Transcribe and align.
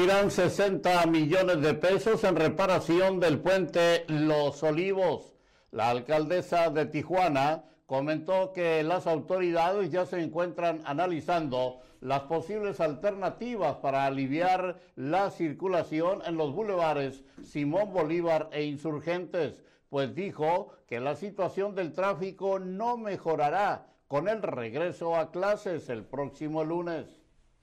Invertirán 0.00 0.30
60 0.30 1.06
millones 1.08 1.60
de 1.60 1.74
pesos 1.74 2.24
en 2.24 2.34
reparación 2.34 3.20
del 3.20 3.38
puente 3.38 4.06
Los 4.08 4.62
Olivos. 4.62 5.34
La 5.72 5.90
alcaldesa 5.90 6.70
de 6.70 6.86
Tijuana 6.86 7.64
comentó 7.84 8.54
que 8.54 8.82
las 8.82 9.06
autoridades 9.06 9.90
ya 9.90 10.06
se 10.06 10.22
encuentran 10.22 10.80
analizando 10.86 11.80
las 12.00 12.22
posibles 12.22 12.80
alternativas 12.80 13.76
para 13.76 14.06
aliviar 14.06 14.78
la 14.96 15.30
circulación 15.30 16.22
en 16.24 16.38
los 16.38 16.54
bulevares 16.54 17.22
Simón 17.42 17.92
Bolívar 17.92 18.48
e 18.52 18.64
Insurgentes, 18.64 19.62
pues 19.90 20.14
dijo 20.14 20.70
que 20.86 20.98
la 20.98 21.14
situación 21.14 21.74
del 21.74 21.92
tráfico 21.92 22.58
no 22.58 22.96
mejorará 22.96 23.86
con 24.08 24.28
el 24.28 24.40
regreso 24.40 25.14
a 25.14 25.30
clases 25.30 25.90
el 25.90 26.04
próximo 26.04 26.64
lunes 26.64 27.19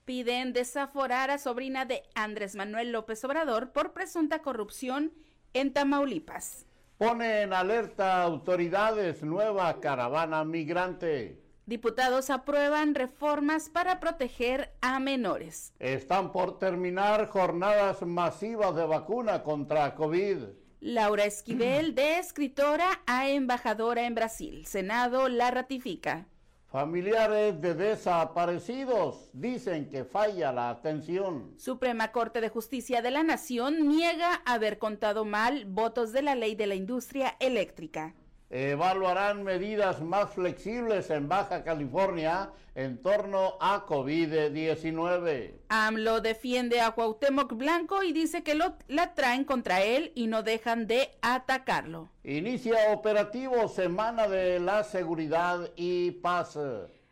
piden 0.08 0.54
desaforar 0.54 1.30
a 1.30 1.36
sobrina 1.36 1.84
de 1.84 2.02
Andrés 2.14 2.56
Manuel 2.56 2.92
López 2.92 3.22
Obrador 3.26 3.72
por 3.72 3.92
presunta 3.92 4.38
corrupción 4.38 5.12
en 5.52 5.74
Tamaulipas. 5.74 6.64
Pone 6.96 7.42
en 7.42 7.52
alerta 7.52 8.22
autoridades 8.22 9.22
nueva 9.22 9.80
caravana 9.80 10.46
migrante. 10.46 11.42
Diputados 11.66 12.30
aprueban 12.30 12.94
reformas 12.94 13.68
para 13.68 14.00
proteger 14.00 14.72
a 14.80 14.98
menores. 14.98 15.74
Están 15.78 16.32
por 16.32 16.58
terminar 16.58 17.28
jornadas 17.28 18.00
masivas 18.00 18.74
de 18.76 18.86
vacuna 18.86 19.42
contra 19.42 19.94
COVID. 19.94 20.38
Laura 20.80 21.26
Esquivel, 21.26 21.94
de 21.94 22.18
escritora 22.18 23.02
a 23.04 23.28
embajadora 23.28 24.06
en 24.06 24.14
Brasil. 24.14 24.64
Senado 24.64 25.28
la 25.28 25.50
ratifica. 25.50 26.28
Familiares 26.70 27.58
de 27.62 27.72
desaparecidos 27.72 29.30
dicen 29.32 29.88
que 29.88 30.04
falla 30.04 30.52
la 30.52 30.68
atención. 30.68 31.54
Suprema 31.56 32.12
Corte 32.12 32.42
de 32.42 32.50
Justicia 32.50 33.00
de 33.00 33.10
la 33.10 33.22
Nación 33.22 33.88
niega 33.88 34.42
haber 34.44 34.76
contado 34.76 35.24
mal 35.24 35.64
votos 35.64 36.12
de 36.12 36.20
la 36.20 36.34
ley 36.34 36.54
de 36.56 36.66
la 36.66 36.74
industria 36.74 37.36
eléctrica. 37.40 38.14
Evaluarán 38.50 39.44
medidas 39.44 40.00
más 40.00 40.30
flexibles 40.30 41.10
en 41.10 41.28
Baja 41.28 41.64
California 41.64 42.50
en 42.74 42.96
torno 43.02 43.58
a 43.60 43.84
COVID-19. 43.84 45.52
AMLO 45.68 46.22
defiende 46.22 46.80
a 46.80 46.92
Cuauhtémoc 46.92 47.52
Blanco 47.52 48.02
y 48.02 48.14
dice 48.14 48.42
que 48.42 48.54
lo, 48.54 48.76
la 48.88 49.12
traen 49.14 49.44
contra 49.44 49.82
él 49.82 50.12
y 50.14 50.28
no 50.28 50.42
dejan 50.42 50.86
de 50.86 51.10
atacarlo. 51.20 52.08
Inicia 52.24 52.90
operativo 52.94 53.68
Semana 53.68 54.28
de 54.28 54.60
la 54.60 54.82
Seguridad 54.82 55.70
y 55.76 56.12
Paz. 56.12 56.58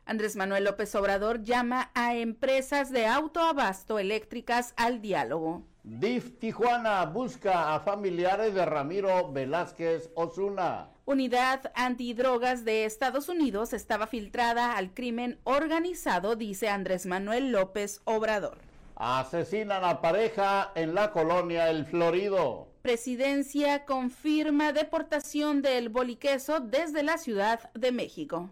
Andrés 0.06 0.36
Manuel 0.36 0.64
López 0.64 0.94
Obrador 0.94 1.42
llama 1.42 1.90
a 1.94 2.14
empresas 2.14 2.90
de 2.90 3.06
autoabasto 3.06 3.98
eléctricas 3.98 4.72
al 4.76 5.02
diálogo. 5.02 5.64
DIF 5.82 6.38
Tijuana 6.38 7.04
busca 7.04 7.74
a 7.74 7.80
familiares 7.80 8.54
de 8.54 8.64
Ramiro 8.64 9.30
Velázquez 9.32 10.10
Osuna. 10.14 10.95
Unidad 11.08 11.70
antidrogas 11.76 12.64
de 12.64 12.84
Estados 12.84 13.28
Unidos 13.28 13.72
estaba 13.72 14.08
filtrada 14.08 14.76
al 14.76 14.92
crimen 14.92 15.38
organizado, 15.44 16.34
dice 16.34 16.68
Andrés 16.68 17.06
Manuel 17.06 17.52
López 17.52 18.00
Obrador. 18.02 18.58
Asesinan 18.96 19.84
a 19.84 20.00
pareja 20.00 20.72
en 20.74 20.96
la 20.96 21.12
colonia 21.12 21.70
El 21.70 21.86
Florido. 21.86 22.66
Presidencia 22.82 23.84
confirma 23.84 24.72
deportación 24.72 25.62
del 25.62 25.90
boliqueso 25.90 26.58
desde 26.58 27.04
la 27.04 27.18
Ciudad 27.18 27.72
de 27.74 27.92
México. 27.92 28.50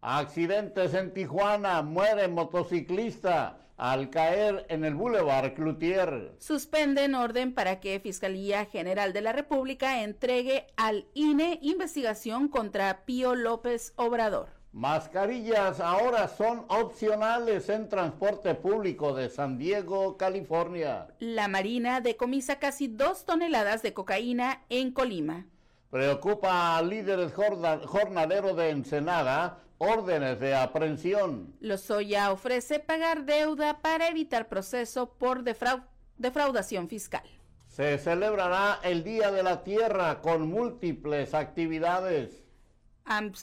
Accidentes 0.00 0.94
en 0.94 1.12
Tijuana, 1.12 1.82
muere 1.82 2.28
motociclista 2.28 3.65
al 3.76 4.10
caer 4.10 4.66
en 4.68 4.84
el 4.84 4.94
Boulevard 4.94 5.54
Cloutier. 5.54 6.34
Suspenden 6.38 7.14
orden 7.14 7.52
para 7.54 7.80
que 7.80 8.00
Fiscalía 8.00 8.64
General 8.64 9.12
de 9.12 9.20
la 9.20 9.32
República 9.32 10.02
entregue 10.02 10.66
al 10.76 11.06
INE 11.14 11.58
investigación 11.62 12.48
contra 12.48 13.04
Pío 13.04 13.34
López 13.34 13.92
Obrador. 13.96 14.48
Mascarillas 14.72 15.80
ahora 15.80 16.28
son 16.28 16.66
opcionales 16.68 17.70
en 17.70 17.88
transporte 17.88 18.54
público 18.54 19.14
de 19.14 19.30
San 19.30 19.56
Diego, 19.56 20.18
California. 20.18 21.08
La 21.18 21.48
Marina 21.48 22.02
decomisa 22.02 22.58
casi 22.58 22.86
dos 22.86 23.24
toneladas 23.24 23.80
de 23.82 23.94
cocaína 23.94 24.64
en 24.68 24.92
Colima. 24.92 25.46
Preocupa 25.90 26.76
a 26.76 26.82
líderes 26.82 27.32
jornaderos 27.32 28.56
de 28.56 28.70
Ensenada 28.70 29.62
órdenes 29.78 30.40
de 30.40 30.54
aprehensión. 30.54 31.54
Lozoya 31.60 32.32
ofrece 32.32 32.78
pagar 32.78 33.24
deuda 33.24 33.80
para 33.80 34.08
evitar 34.08 34.48
proceso 34.48 35.14
por 35.14 35.42
defraudación 35.42 36.88
fiscal. 36.88 37.24
Se 37.68 37.98
celebrará 37.98 38.80
el 38.82 39.04
Día 39.04 39.30
de 39.30 39.42
la 39.42 39.62
Tierra 39.62 40.22
con 40.22 40.48
múltiples 40.48 41.34
actividades. 41.34 42.42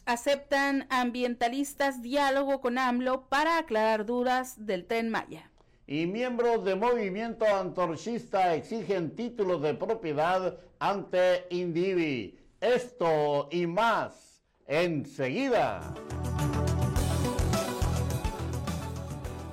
aceptan 0.05 0.87
ambientalistas 0.89 2.01
diálogo 2.01 2.59
con 2.59 2.77
AMLO 2.77 3.29
para 3.29 3.57
aclarar 3.57 4.05
dudas 4.05 4.65
del 4.65 4.85
tren 4.85 5.09
Maya. 5.09 5.51
Y 5.85 6.05
miembros 6.07 6.63
de 6.63 6.75
movimiento 6.75 7.45
antorchista 7.45 8.55
exigen 8.55 9.17
títulos 9.17 9.61
de 9.61 9.73
propiedad 9.73 10.57
ante 10.79 11.45
Indivi. 11.49 12.39
Esto 12.61 13.49
y 13.51 13.67
más 13.67 14.41
enseguida. 14.65 15.93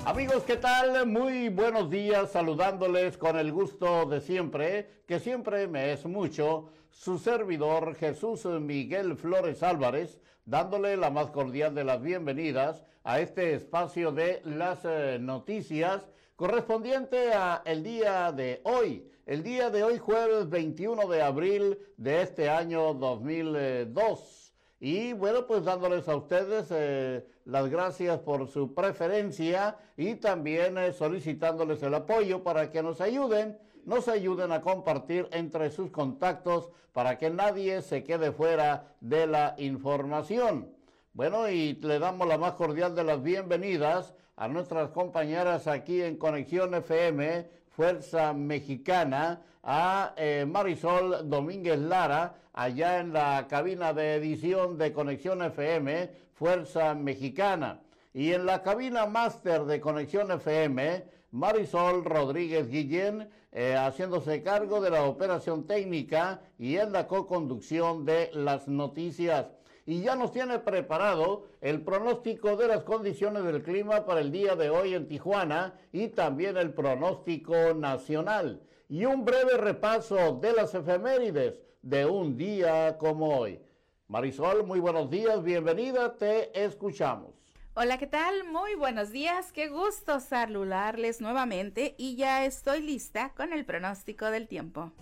Amigos, 0.04 0.44
¿qué 0.44 0.56
tal? 0.56 1.04
Muy 1.08 1.48
buenos 1.48 1.90
días, 1.90 2.30
saludándoles 2.30 3.18
con 3.18 3.36
el 3.36 3.50
gusto 3.50 4.06
de 4.06 4.20
siempre, 4.20 5.02
que 5.08 5.18
siempre 5.18 5.66
me 5.66 5.92
es 5.92 6.06
mucho, 6.06 6.68
su 6.90 7.18
servidor 7.18 7.96
Jesús 7.96 8.44
Miguel 8.44 9.16
Flores 9.16 9.64
Álvarez, 9.64 10.20
dándole 10.50 10.96
la 10.96 11.10
más 11.10 11.30
cordial 11.30 11.76
de 11.76 11.84
las 11.84 12.02
bienvenidas 12.02 12.82
a 13.04 13.20
este 13.20 13.54
espacio 13.54 14.10
de 14.10 14.42
las 14.44 14.80
eh, 14.84 15.16
noticias 15.20 16.08
correspondiente 16.34 17.32
a 17.32 17.62
el 17.64 17.84
día 17.84 18.32
de 18.32 18.60
hoy, 18.64 19.08
el 19.26 19.44
día 19.44 19.70
de 19.70 19.84
hoy 19.84 19.98
jueves 19.98 20.50
21 20.50 21.06
de 21.06 21.22
abril 21.22 21.78
de 21.96 22.22
este 22.22 22.50
año 22.50 22.94
2002. 22.94 24.52
Y 24.80 25.12
bueno, 25.12 25.46
pues 25.46 25.64
dándoles 25.64 26.08
a 26.08 26.16
ustedes 26.16 26.66
eh, 26.70 27.24
las 27.44 27.70
gracias 27.70 28.18
por 28.18 28.48
su 28.48 28.74
preferencia 28.74 29.76
y 29.96 30.16
también 30.16 30.78
eh, 30.78 30.92
solicitándoles 30.92 31.80
el 31.84 31.94
apoyo 31.94 32.42
para 32.42 32.72
que 32.72 32.82
nos 32.82 33.00
ayuden, 33.00 33.56
nos 33.84 34.08
ayuden 34.08 34.52
a 34.52 34.60
compartir 34.60 35.28
entre 35.32 35.70
sus 35.70 35.90
contactos 35.90 36.70
para 36.92 37.18
que 37.18 37.30
nadie 37.30 37.82
se 37.82 38.02
quede 38.04 38.32
fuera 38.32 38.94
de 39.00 39.26
la 39.26 39.54
información. 39.58 40.68
Bueno, 41.12 41.48
y 41.48 41.74
le 41.74 41.98
damos 41.98 42.26
la 42.28 42.38
más 42.38 42.54
cordial 42.54 42.94
de 42.94 43.04
las 43.04 43.22
bienvenidas 43.22 44.14
a 44.36 44.48
nuestras 44.48 44.90
compañeras 44.90 45.66
aquí 45.66 46.02
en 46.02 46.16
Conexión 46.16 46.74
FM, 46.74 47.48
Fuerza 47.70 48.32
Mexicana, 48.32 49.42
a 49.62 50.14
eh, 50.16 50.46
Marisol 50.48 51.28
Domínguez 51.28 51.78
Lara, 51.78 52.34
allá 52.52 53.00
en 53.00 53.12
la 53.12 53.46
cabina 53.48 53.92
de 53.92 54.14
edición 54.14 54.78
de 54.78 54.92
Conexión 54.92 55.42
FM, 55.42 56.10
Fuerza 56.34 56.94
Mexicana. 56.94 57.80
Y 58.14 58.32
en 58.32 58.46
la 58.46 58.62
cabina 58.62 59.06
máster 59.06 59.64
de 59.64 59.80
Conexión 59.80 60.30
FM, 60.32 61.04
Marisol 61.32 62.04
Rodríguez 62.04 62.68
Guillén, 62.68 63.28
eh, 63.52 63.74
haciéndose 63.76 64.42
cargo 64.42 64.80
de 64.80 64.90
la 64.90 65.04
operación 65.04 65.66
técnica 65.66 66.42
y 66.58 66.76
en 66.76 66.92
la 66.92 67.08
co-conducción 67.08 68.04
de 68.04 68.30
las 68.32 68.68
noticias. 68.68 69.46
Y 69.86 70.02
ya 70.02 70.14
nos 70.14 70.30
tiene 70.30 70.60
preparado 70.60 71.48
el 71.60 71.82
pronóstico 71.82 72.56
de 72.56 72.68
las 72.68 72.84
condiciones 72.84 73.42
del 73.44 73.62
clima 73.62 74.04
para 74.06 74.20
el 74.20 74.30
día 74.30 74.54
de 74.54 74.70
hoy 74.70 74.94
en 74.94 75.08
Tijuana 75.08 75.74
y 75.90 76.08
también 76.08 76.56
el 76.56 76.72
pronóstico 76.72 77.74
nacional. 77.74 78.62
Y 78.88 79.04
un 79.04 79.24
breve 79.24 79.56
repaso 79.56 80.38
de 80.40 80.52
las 80.52 80.74
efemérides 80.74 81.60
de 81.82 82.06
un 82.06 82.36
día 82.36 82.98
como 82.98 83.36
hoy. 83.36 83.60
Marisol, 84.06 84.64
muy 84.64 84.80
buenos 84.80 85.10
días, 85.10 85.42
bienvenida, 85.42 86.16
te 86.16 86.64
escuchamos. 86.64 87.39
Hola, 87.74 87.98
¿qué 87.98 88.08
tal? 88.08 88.42
Muy 88.50 88.74
buenos 88.74 89.12
días, 89.12 89.52
qué 89.52 89.68
gusto 89.68 90.18
saludarles 90.18 91.20
nuevamente 91.20 91.94
y 91.96 92.16
ya 92.16 92.44
estoy 92.44 92.82
lista 92.82 93.32
con 93.36 93.52
el 93.52 93.64
pronóstico 93.64 94.28
del 94.32 94.48
tiempo. 94.48 94.92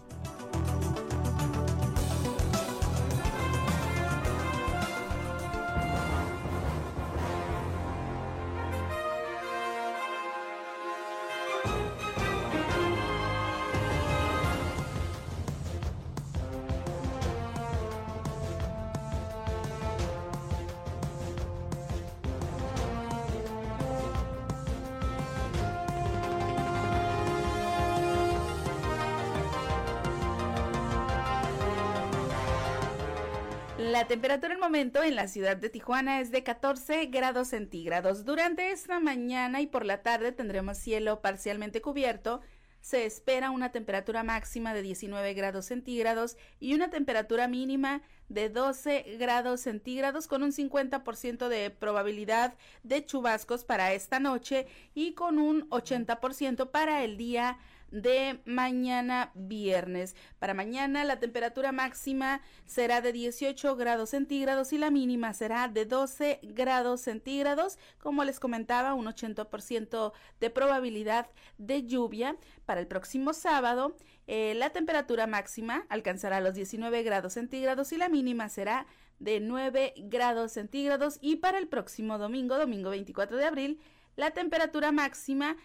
La 33.98 34.06
temperatura 34.06 34.54
el 34.54 34.60
momento 34.60 35.02
en 35.02 35.16
la 35.16 35.26
ciudad 35.26 35.56
de 35.56 35.70
Tijuana 35.70 36.20
es 36.20 36.30
de 36.30 36.44
14 36.44 37.06
grados 37.06 37.48
centígrados. 37.48 38.24
Durante 38.24 38.70
esta 38.70 39.00
mañana 39.00 39.60
y 39.60 39.66
por 39.66 39.84
la 39.84 40.02
tarde 40.02 40.30
tendremos 40.30 40.78
cielo 40.78 41.20
parcialmente 41.20 41.82
cubierto. 41.82 42.40
Se 42.80 43.06
espera 43.06 43.50
una 43.50 43.72
temperatura 43.72 44.22
máxima 44.22 44.72
de 44.72 44.82
19 44.82 45.34
grados 45.34 45.64
centígrados 45.64 46.36
y 46.60 46.74
una 46.74 46.90
temperatura 46.90 47.48
mínima 47.48 48.02
de 48.28 48.50
12 48.50 49.16
grados 49.18 49.62
centígrados 49.62 50.28
con 50.28 50.44
un 50.44 50.52
50% 50.52 51.48
de 51.48 51.70
probabilidad 51.70 52.54
de 52.84 53.04
chubascos 53.04 53.64
para 53.64 53.94
esta 53.94 54.20
noche 54.20 54.68
y 54.94 55.14
con 55.14 55.40
un 55.40 55.68
80% 55.70 56.70
para 56.70 57.02
el 57.02 57.16
día 57.16 57.58
de 57.90 58.40
mañana 58.44 59.30
viernes. 59.34 60.14
Para 60.38 60.54
mañana 60.54 61.04
la 61.04 61.18
temperatura 61.18 61.72
máxima 61.72 62.40
será 62.66 63.00
de 63.00 63.12
18 63.12 63.76
grados 63.76 64.10
centígrados 64.10 64.72
y 64.72 64.78
la 64.78 64.90
mínima 64.90 65.32
será 65.34 65.68
de 65.68 65.84
12 65.84 66.40
grados 66.42 67.00
centígrados. 67.00 67.78
Como 67.98 68.24
les 68.24 68.40
comentaba, 68.40 68.94
un 68.94 69.06
80% 69.06 70.12
de 70.40 70.50
probabilidad 70.50 71.28
de 71.56 71.86
lluvia. 71.86 72.36
Para 72.66 72.80
el 72.80 72.86
próximo 72.86 73.32
sábado, 73.32 73.96
eh, 74.26 74.54
la 74.54 74.70
temperatura 74.70 75.26
máxima 75.26 75.86
alcanzará 75.88 76.40
los 76.40 76.54
19 76.54 77.02
grados 77.02 77.34
centígrados 77.34 77.92
y 77.92 77.96
la 77.96 78.08
mínima 78.08 78.48
será 78.48 78.86
de 79.18 79.40
9 79.40 79.94
grados 79.96 80.52
centígrados. 80.52 81.18
Y 81.20 81.36
para 81.36 81.58
el 81.58 81.68
próximo 81.68 82.18
domingo, 82.18 82.58
domingo 82.58 82.90
24 82.90 83.36
de 83.36 83.44
abril, 83.44 83.80
la 84.16 84.32
temperatura 84.32 84.92
máxima 84.92 85.56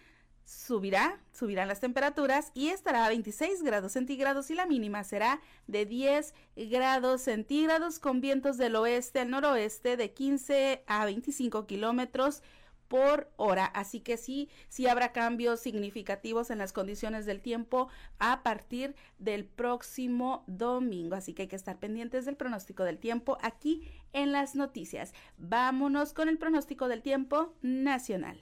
subirá, 0.44 1.20
subirán 1.32 1.68
las 1.68 1.80
temperaturas 1.80 2.50
y 2.54 2.68
estará 2.68 3.04
a 3.04 3.08
26 3.08 3.62
grados 3.62 3.92
centígrados 3.92 4.50
y 4.50 4.54
la 4.54 4.66
mínima 4.66 5.04
será 5.04 5.40
de 5.66 5.86
10 5.86 6.34
grados 6.56 7.22
centígrados 7.22 7.98
con 7.98 8.20
vientos 8.20 8.58
del 8.58 8.76
oeste 8.76 9.20
al 9.20 9.30
noroeste 9.30 9.96
de 9.96 10.12
15 10.12 10.84
a 10.86 11.04
25 11.04 11.66
kilómetros 11.66 12.42
por 12.88 13.30
hora. 13.36 13.64
Así 13.66 14.00
que 14.00 14.16
sí, 14.16 14.48
sí 14.68 14.86
habrá 14.86 15.12
cambios 15.12 15.60
significativos 15.60 16.50
en 16.50 16.58
las 16.58 16.72
condiciones 16.72 17.26
del 17.26 17.40
tiempo 17.40 17.88
a 18.18 18.42
partir 18.42 18.94
del 19.18 19.44
próximo 19.44 20.44
domingo. 20.46 21.16
Así 21.16 21.32
que 21.34 21.42
hay 21.42 21.48
que 21.48 21.56
estar 21.56 21.78
pendientes 21.78 22.24
del 22.24 22.36
pronóstico 22.36 22.84
del 22.84 22.98
tiempo 22.98 23.38
aquí 23.40 23.82
en 24.12 24.32
las 24.32 24.54
noticias. 24.54 25.12
Vámonos 25.38 26.12
con 26.12 26.28
el 26.28 26.38
pronóstico 26.38 26.88
del 26.88 27.02
tiempo 27.02 27.54
nacional. 27.62 28.38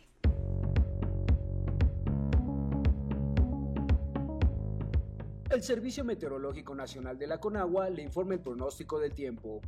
El 5.53 5.63
Servicio 5.63 6.03
Meteorológico 6.03 6.75
Nacional 6.75 7.19
de 7.19 7.27
la 7.27 7.39
Conagua 7.39 7.91
le 7.91 8.03
informa 8.03 8.33
el 8.33 8.41
pronóstico 8.41 8.99
del 8.99 9.13
tiempo. 9.13 9.61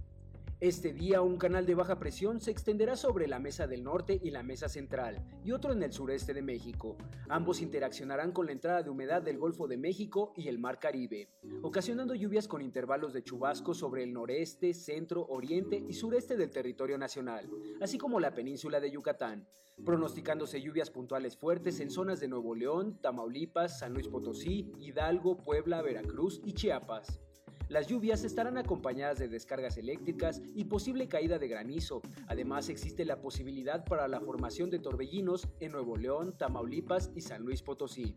Este 0.65 0.95
día 0.95 1.21
un 1.21 1.37
canal 1.37 1.67
de 1.67 1.75
baja 1.75 1.99
presión 1.99 2.41
se 2.41 2.51
extenderá 2.51 2.97
sobre 2.97 3.29
la 3.29 3.39
mesa 3.39 3.67
del 3.67 3.85
norte 3.85 4.19
y 4.23 4.31
la 4.31 4.43
mesa 4.43 4.67
central, 4.67 5.23
y 5.45 5.53
otro 5.53 5.75
en 5.75 5.83
el 5.83 5.93
sureste 5.93 6.33
de 6.33 6.41
México. 6.41 6.97
Ambos 7.29 7.61
interaccionarán 7.61 8.33
con 8.33 8.47
la 8.47 8.53
entrada 8.53 8.83
de 8.83 8.89
humedad 8.89 9.21
del 9.21 9.37
Golfo 9.37 9.69
de 9.69 9.77
México 9.77 10.33
y 10.39 10.49
el 10.49 10.59
Mar 10.59 10.79
Caribe, 10.79 11.29
ocasionando 11.61 12.15
lluvias 12.15 12.49
con 12.49 12.63
intervalos 12.63 13.13
de 13.13 13.23
chubascos 13.23 13.77
sobre 13.77 14.05
el 14.05 14.15
noreste, 14.15 14.73
centro, 14.73 15.27
oriente 15.27 15.85
y 15.87 15.93
sureste 15.93 16.35
del 16.35 16.49
territorio 16.49 16.97
nacional, 16.97 17.47
así 17.83 17.99
como 17.99 18.19
la 18.19 18.33
península 18.33 18.81
de 18.81 18.91
Yucatán, 18.91 19.47
pronosticándose 19.85 20.63
lluvias 20.63 20.89
puntuales 20.89 21.37
fuertes 21.37 21.79
en 21.81 21.91
zonas 21.91 22.21
de 22.21 22.29
Nuevo 22.29 22.55
León, 22.55 22.99
Tamaulipas, 23.03 23.81
San 23.81 23.93
Luis 23.93 24.09
Potosí, 24.09 24.73
Hidalgo, 24.81 25.37
Puebla, 25.37 25.83
Veracruz 25.83 26.41
y 26.43 26.55
Chiapas. 26.55 27.21
Las 27.69 27.87
lluvias 27.87 28.25
estarán 28.25 28.59
acompañadas 28.59 29.19
de 29.19 29.29
descargas 29.29 29.79
eléctricas 29.79 30.43
y 30.55 30.65
posible 30.65 31.09
caída 31.09 31.39
de 31.39 31.49
granizo. 31.49 32.03
Además 32.27 32.69
existe 32.69 33.07
la 33.07 33.21
posibilidad 33.21 33.85
para 33.87 34.07
la 34.07 34.21
formación 34.21 34.71
de 34.71 34.79
torbellinos 34.79 35.49
en 35.61 35.73
Nuevo 35.73 35.97
León, 35.97 36.35
Tamaulipas 36.37 37.11
y 37.15 37.23
San 37.23 37.43
Luis 37.43 37.63
Potosí. 37.63 38.17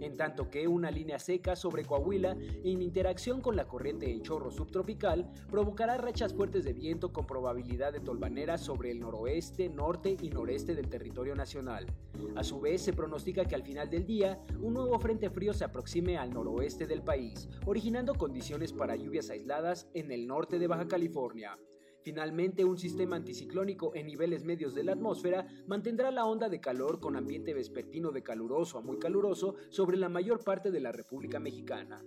En 0.00 0.16
tanto 0.16 0.48
que 0.50 0.66
una 0.66 0.90
línea 0.90 1.18
seca 1.18 1.56
sobre 1.56 1.84
Coahuila 1.84 2.36
en 2.64 2.82
interacción 2.82 3.40
con 3.40 3.54
la 3.56 3.66
corriente 3.66 4.10
en 4.10 4.22
chorro 4.22 4.50
subtropical 4.50 5.30
provocará 5.50 5.98
rachas 5.98 6.32
fuertes 6.32 6.64
de 6.64 6.72
viento 6.72 7.12
con 7.12 7.26
probabilidad 7.26 7.92
de 7.92 8.00
tolvaneras 8.00 8.62
sobre 8.62 8.90
el 8.90 9.00
noroeste, 9.00 9.68
norte 9.68 10.16
y 10.20 10.30
noreste 10.30 10.74
del 10.74 10.88
territorio 10.88 11.34
nacional. 11.34 11.86
A 12.34 12.44
su 12.44 12.60
vez 12.60 12.82
se 12.82 12.92
pronostica 12.92 13.44
que 13.44 13.54
al 13.54 13.62
final 13.62 13.90
del 13.90 14.06
día 14.06 14.40
un 14.60 14.74
nuevo 14.74 14.98
frente 14.98 15.28
frío 15.28 15.52
se 15.52 15.64
aproxime 15.64 16.16
al 16.16 16.32
noroeste 16.32 16.86
del 16.86 17.02
país, 17.02 17.48
originando 17.66 18.14
condiciones 18.14 18.72
para 18.72 18.85
para 18.86 18.94
lluvias 18.94 19.30
aisladas 19.30 19.88
en 19.94 20.12
el 20.12 20.28
norte 20.28 20.60
de 20.60 20.68
Baja 20.68 20.86
California. 20.86 21.58
Finalmente, 22.04 22.64
un 22.64 22.78
sistema 22.78 23.16
anticiclónico 23.16 23.92
en 23.96 24.06
niveles 24.06 24.44
medios 24.44 24.76
de 24.76 24.84
la 24.84 24.92
atmósfera 24.92 25.44
mantendrá 25.66 26.12
la 26.12 26.24
onda 26.24 26.48
de 26.48 26.60
calor 26.60 27.00
con 27.00 27.16
ambiente 27.16 27.52
vespertino 27.52 28.12
de 28.12 28.22
caluroso 28.22 28.78
a 28.78 28.82
muy 28.82 29.00
caluroso 29.00 29.56
sobre 29.70 29.96
la 29.96 30.08
mayor 30.08 30.44
parte 30.44 30.70
de 30.70 30.78
la 30.78 30.92
República 30.92 31.40
Mexicana. 31.40 32.00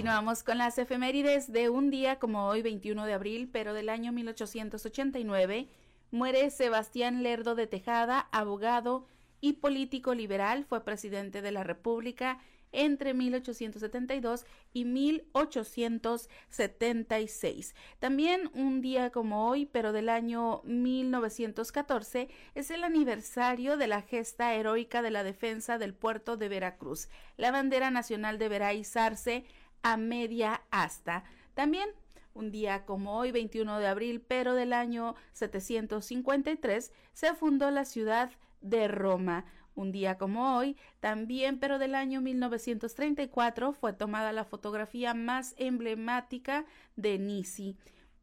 Continuamos 0.00 0.42
con 0.42 0.56
las 0.56 0.78
efemérides 0.78 1.52
de 1.52 1.68
un 1.68 1.90
día 1.90 2.18
como 2.18 2.46
hoy, 2.46 2.62
21 2.62 3.04
de 3.04 3.12
abril, 3.12 3.50
pero 3.52 3.74
del 3.74 3.90
año 3.90 4.12
1889. 4.12 5.68
Muere 6.10 6.50
Sebastián 6.50 7.22
Lerdo 7.22 7.54
de 7.54 7.66
Tejada, 7.66 8.20
abogado 8.32 9.04
y 9.42 9.52
político 9.52 10.14
liberal, 10.14 10.64
fue 10.64 10.86
presidente 10.86 11.42
de 11.42 11.52
la 11.52 11.64
República 11.64 12.38
entre 12.72 13.12
1872 13.12 14.46
y 14.72 14.86
1876. 14.86 17.74
También 17.98 18.50
un 18.54 18.80
día 18.80 19.10
como 19.10 19.48
hoy, 19.48 19.66
pero 19.66 19.92
del 19.92 20.08
año 20.08 20.62
1914, 20.64 22.30
es 22.54 22.70
el 22.70 22.84
aniversario 22.84 23.76
de 23.76 23.86
la 23.86 24.00
gesta 24.00 24.54
heroica 24.54 25.02
de 25.02 25.10
la 25.10 25.24
defensa 25.24 25.76
del 25.76 25.92
puerto 25.92 26.38
de 26.38 26.48
Veracruz. 26.48 27.10
La 27.36 27.50
bandera 27.50 27.90
nacional 27.90 28.38
deberá 28.38 28.72
izarse 28.72 29.44
a 29.82 29.96
media 29.96 30.62
asta. 30.70 31.24
También 31.54 31.88
Un 32.32 32.52
día 32.52 32.84
como 32.86 33.18
hoy, 33.18 33.32
21 33.32 33.80
de 33.80 33.88
abril, 33.88 34.20
pero 34.20 34.54
del 34.54 34.72
año 34.72 35.16
753, 35.32 36.92
se 37.12 37.34
fundó 37.34 37.70
la 37.72 37.84
ciudad 37.84 38.30
de 38.60 38.86
Roma. 38.86 39.44
Un 39.74 39.92
día 39.92 40.16
como 40.16 40.56
hoy, 40.56 40.76
también 41.00 41.58
pero 41.58 41.78
del 41.78 41.94
año 41.94 42.20
1934, 42.20 43.72
fue 43.72 43.92
tomada 43.92 44.32
la 44.32 44.44
fotografía 44.44 45.12
más 45.12 45.54
emblemática 45.58 46.66
de 46.96 47.18
Nisi. 47.18 47.76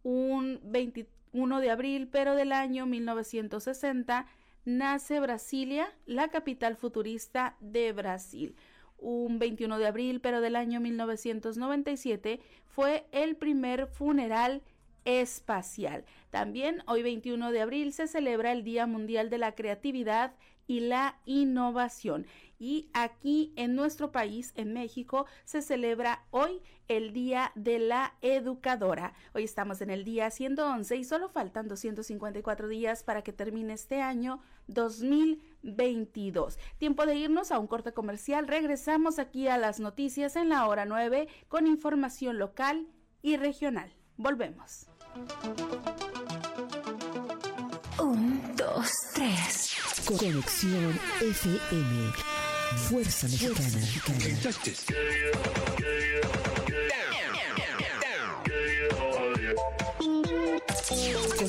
Un 0.03 0.59
21 0.63 1.59
de 1.59 1.69
abril, 1.69 2.07
pero 2.07 2.35
del 2.35 2.53
año 2.53 2.85
1960, 2.85 4.25
nace 4.65 5.19
Brasilia, 5.19 5.93
la 6.05 6.29
capital 6.29 6.75
futurista 6.75 7.55
de 7.59 7.91
Brasil. 7.93 8.55
Un 8.97 9.39
21 9.39 9.77
de 9.77 9.87
abril, 9.87 10.21
pero 10.21 10.41
del 10.41 10.55
año 10.55 10.79
1997, 10.79 12.39
fue 12.65 13.05
el 13.11 13.35
primer 13.35 13.87
funeral 13.87 14.61
espacial. 15.05 16.03
También 16.31 16.83
hoy 16.85 17.01
21 17.01 17.51
de 17.51 17.61
abril 17.61 17.93
se 17.93 18.07
celebra 18.07 18.51
el 18.51 18.63
Día 18.63 18.85
Mundial 18.87 19.29
de 19.29 19.37
la 19.37 19.55
Creatividad 19.55 20.33
y 20.67 20.81
la 20.81 21.17
innovación. 21.25 22.27
Y 22.59 22.89
aquí 22.93 23.53
en 23.55 23.75
nuestro 23.75 24.11
país, 24.11 24.51
en 24.55 24.73
México, 24.73 25.27
se 25.45 25.61
celebra 25.61 26.23
hoy 26.31 26.61
el 26.87 27.13
Día 27.13 27.51
de 27.55 27.79
la 27.79 28.15
Educadora. 28.21 29.13
Hoy 29.33 29.43
estamos 29.43 29.81
en 29.81 29.91
el 29.91 30.03
día 30.03 30.29
111 30.29 30.95
y 30.95 31.03
solo 31.03 31.29
faltan 31.29 31.67
254 31.67 32.67
días 32.67 33.03
para 33.03 33.21
que 33.21 33.31
termine 33.31 33.73
este 33.73 34.01
año 34.01 34.41
2022. 35.67 36.57
Tiempo 36.77 37.05
de 37.05 37.15
irnos 37.15 37.51
a 37.51 37.59
un 37.59 37.67
corte 37.67 37.93
comercial. 37.93 38.47
Regresamos 38.47 39.19
aquí 39.19 39.47
a 39.47 39.57
las 39.57 39.79
noticias 39.79 40.35
en 40.35 40.49
la 40.49 40.67
hora 40.67 40.85
9 40.85 41.27
con 41.47 41.67
información 41.67 42.39
local 42.39 42.87
y 43.21 43.37
regional. 43.37 43.91
Volvemos. 44.17 44.87
Un, 47.99 48.55
dos, 48.55 48.91
tres. 49.13 49.75
Conexión 50.05 50.99
FM. 51.21 52.11
Fuerza 52.89 53.27
Mexicana. 53.27 53.79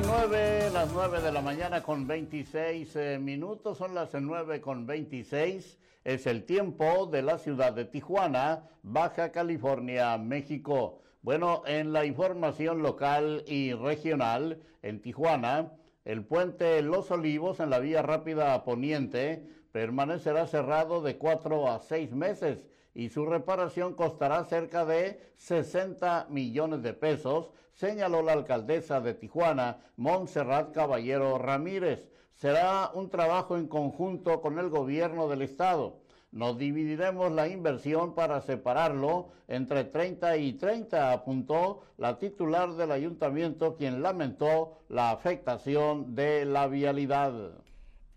Las 0.00 0.06
9, 0.06 0.70
las 0.72 0.92
9 0.92 1.20
de 1.20 1.32
la 1.32 1.42
mañana 1.42 1.82
con 1.82 2.06
26 2.06 2.96
eh, 2.96 3.18
minutos, 3.18 3.76
son 3.76 3.94
las 3.94 4.14
9 4.14 4.60
con 4.60 4.86
26, 4.86 5.78
es 6.04 6.26
el 6.26 6.44
tiempo 6.44 7.06
de 7.06 7.22
la 7.22 7.38
ciudad 7.38 7.74
de 7.74 7.84
Tijuana, 7.84 8.68
Baja 8.82 9.30
California, 9.30 10.16
México. 10.16 11.02
Bueno, 11.22 11.62
en 11.66 11.92
la 11.92 12.06
información 12.06 12.82
local 12.82 13.44
y 13.46 13.74
regional, 13.74 14.62
en 14.82 15.02
Tijuana, 15.02 15.72
el 16.04 16.24
puente 16.24 16.80
Los 16.82 17.10
Olivos 17.10 17.60
en 17.60 17.68
la 17.68 17.78
vía 17.78 18.00
rápida 18.00 18.64
poniente 18.64 19.46
permanecerá 19.72 20.46
cerrado 20.46 21.02
de 21.02 21.18
4 21.18 21.68
a 21.68 21.78
6 21.80 22.12
meses 22.12 22.66
y 22.94 23.10
su 23.10 23.26
reparación 23.26 23.94
costará 23.94 24.44
cerca 24.44 24.86
de 24.86 25.20
60 25.36 26.26
millones 26.30 26.82
de 26.82 26.94
pesos, 26.94 27.50
señaló 27.80 28.20
la 28.20 28.34
alcaldesa 28.34 29.00
de 29.00 29.14
Tijuana, 29.14 29.78
Montserrat 29.96 30.74
Caballero 30.74 31.38
Ramírez. 31.38 32.10
Será 32.34 32.90
un 32.92 33.08
trabajo 33.08 33.56
en 33.56 33.68
conjunto 33.68 34.42
con 34.42 34.58
el 34.58 34.68
gobierno 34.68 35.28
del 35.28 35.40
estado. 35.40 36.02
Nos 36.30 36.58
dividiremos 36.58 37.32
la 37.32 37.48
inversión 37.48 38.14
para 38.14 38.42
separarlo 38.42 39.30
entre 39.48 39.84
30 39.84 40.36
y 40.36 40.52
30, 40.52 41.10
apuntó 41.10 41.80
la 41.96 42.18
titular 42.18 42.74
del 42.74 42.92
ayuntamiento, 42.92 43.76
quien 43.76 44.02
lamentó 44.02 44.76
la 44.90 45.10
afectación 45.10 46.14
de 46.14 46.44
la 46.44 46.68
vialidad. 46.68 47.32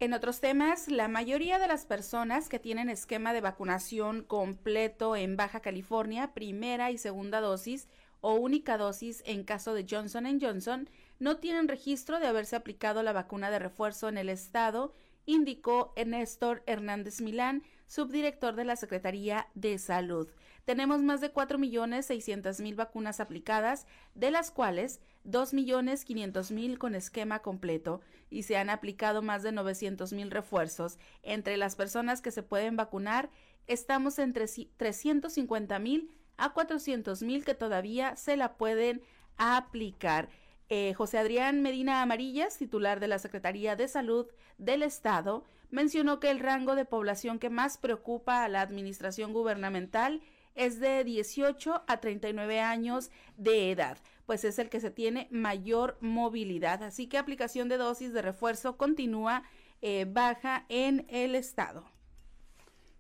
En 0.02 0.14
otros 0.14 0.42
temas, 0.42 0.90
la 0.90 1.08
mayoría 1.08 1.58
de 1.58 1.68
las 1.70 1.86
personas 1.86 2.50
que 2.50 2.60
tienen 2.60 2.90
esquema 2.90 3.32
de 3.32 3.40
vacunación 3.40 4.24
completo 4.24 5.16
en 5.16 5.38
Baja 5.38 5.62
California, 5.62 6.34
primera 6.34 6.92
y 6.92 6.98
segunda 6.98 7.40
dosis 7.40 7.88
o 8.24 8.36
única 8.36 8.78
dosis 8.78 9.22
en 9.26 9.44
caso 9.44 9.74
de 9.74 9.86
Johnson 9.88 10.40
Johnson, 10.42 10.90
no 11.20 11.38
tienen 11.38 11.68
registro 11.68 12.22
de 12.22 12.28
haberse 12.28 12.56
aplicado 12.56 13.04
la 13.04 13.12
vacuna 13.12 13.52
de 13.52 13.60
refuerzo 13.60 14.08
en 14.08 14.18
el 14.18 14.30
estado, 14.30 14.94
indicó 15.26 15.94
Néstor 16.06 16.64
Hernández 16.66 17.20
Milán, 17.20 17.64
subdirector 17.86 18.56
de 18.56 18.64
la 18.64 18.78
Secretaría 18.78 19.48
de 19.56 19.78
Salud. 19.78 20.30
Tenemos 20.64 21.02
más 21.02 21.20
de 21.20 21.34
4.600.000 21.34 22.76
vacunas 22.78 23.20
aplicadas, 23.20 23.88
de 24.16 24.32
las 24.32 24.52
cuales 24.52 25.02
2.500.000 25.26 26.78
con 26.78 26.96
esquema 26.96 27.40
completo 27.40 28.00
y 28.30 28.44
se 28.44 28.56
han 28.56 28.70
aplicado 28.70 29.22
más 29.22 29.44
de 29.44 29.52
900.000 29.52 30.30
refuerzos. 30.30 30.98
Entre 31.24 31.58
las 31.58 31.76
personas 31.76 32.22
que 32.22 32.32
se 32.32 32.42
pueden 32.42 32.78
vacunar, 32.78 33.30
estamos 33.68 34.18
entre 34.18 34.46
350.000 34.46 36.10
a 36.38 36.54
400.000 36.54 37.44
que 37.44 37.54
todavía 37.54 38.16
se 38.16 38.38
la 38.38 38.54
pueden 38.56 39.02
aplicar. 39.38 40.30
Eh, 40.70 40.94
José 40.96 41.18
Adrián 41.18 41.62
Medina 41.62 42.02
Amarillas, 42.02 42.58
titular 42.58 43.00
de 43.00 43.08
la 43.08 43.20
Secretaría 43.20 43.76
de 43.76 43.88
Salud 43.88 44.28
del 44.58 44.84
Estado, 44.84 45.44
mencionó 45.70 46.20
que 46.20 46.32
el 46.32 46.40
rango 46.40 46.76
de 46.76 46.86
población 46.86 47.40
que 47.40 47.50
más 47.50 47.78
preocupa 47.78 48.44
a 48.44 48.50
la 48.50 48.62
administración 48.62 49.34
gubernamental 49.34 50.22
es 50.56 50.80
de 50.80 51.04
18 51.04 51.84
a 51.88 51.98
39 52.00 52.60
años 52.60 53.12
de 53.38 53.72
edad, 53.72 53.98
pues 54.26 54.44
es 54.44 54.60
el 54.60 54.70
que 54.70 54.80
se 54.80 54.92
tiene 54.92 55.28
mayor 55.32 55.98
movilidad. 56.00 56.84
Así 56.84 57.08
que 57.08 57.18
aplicación 57.18 57.70
de 57.70 57.78
dosis 57.78 58.14
de 58.14 58.22
refuerzo 58.22 58.78
continúa 58.78 59.44
eh, 59.82 60.06
baja 60.08 60.66
en 60.70 61.06
el 61.10 61.36
estado. 61.36 61.93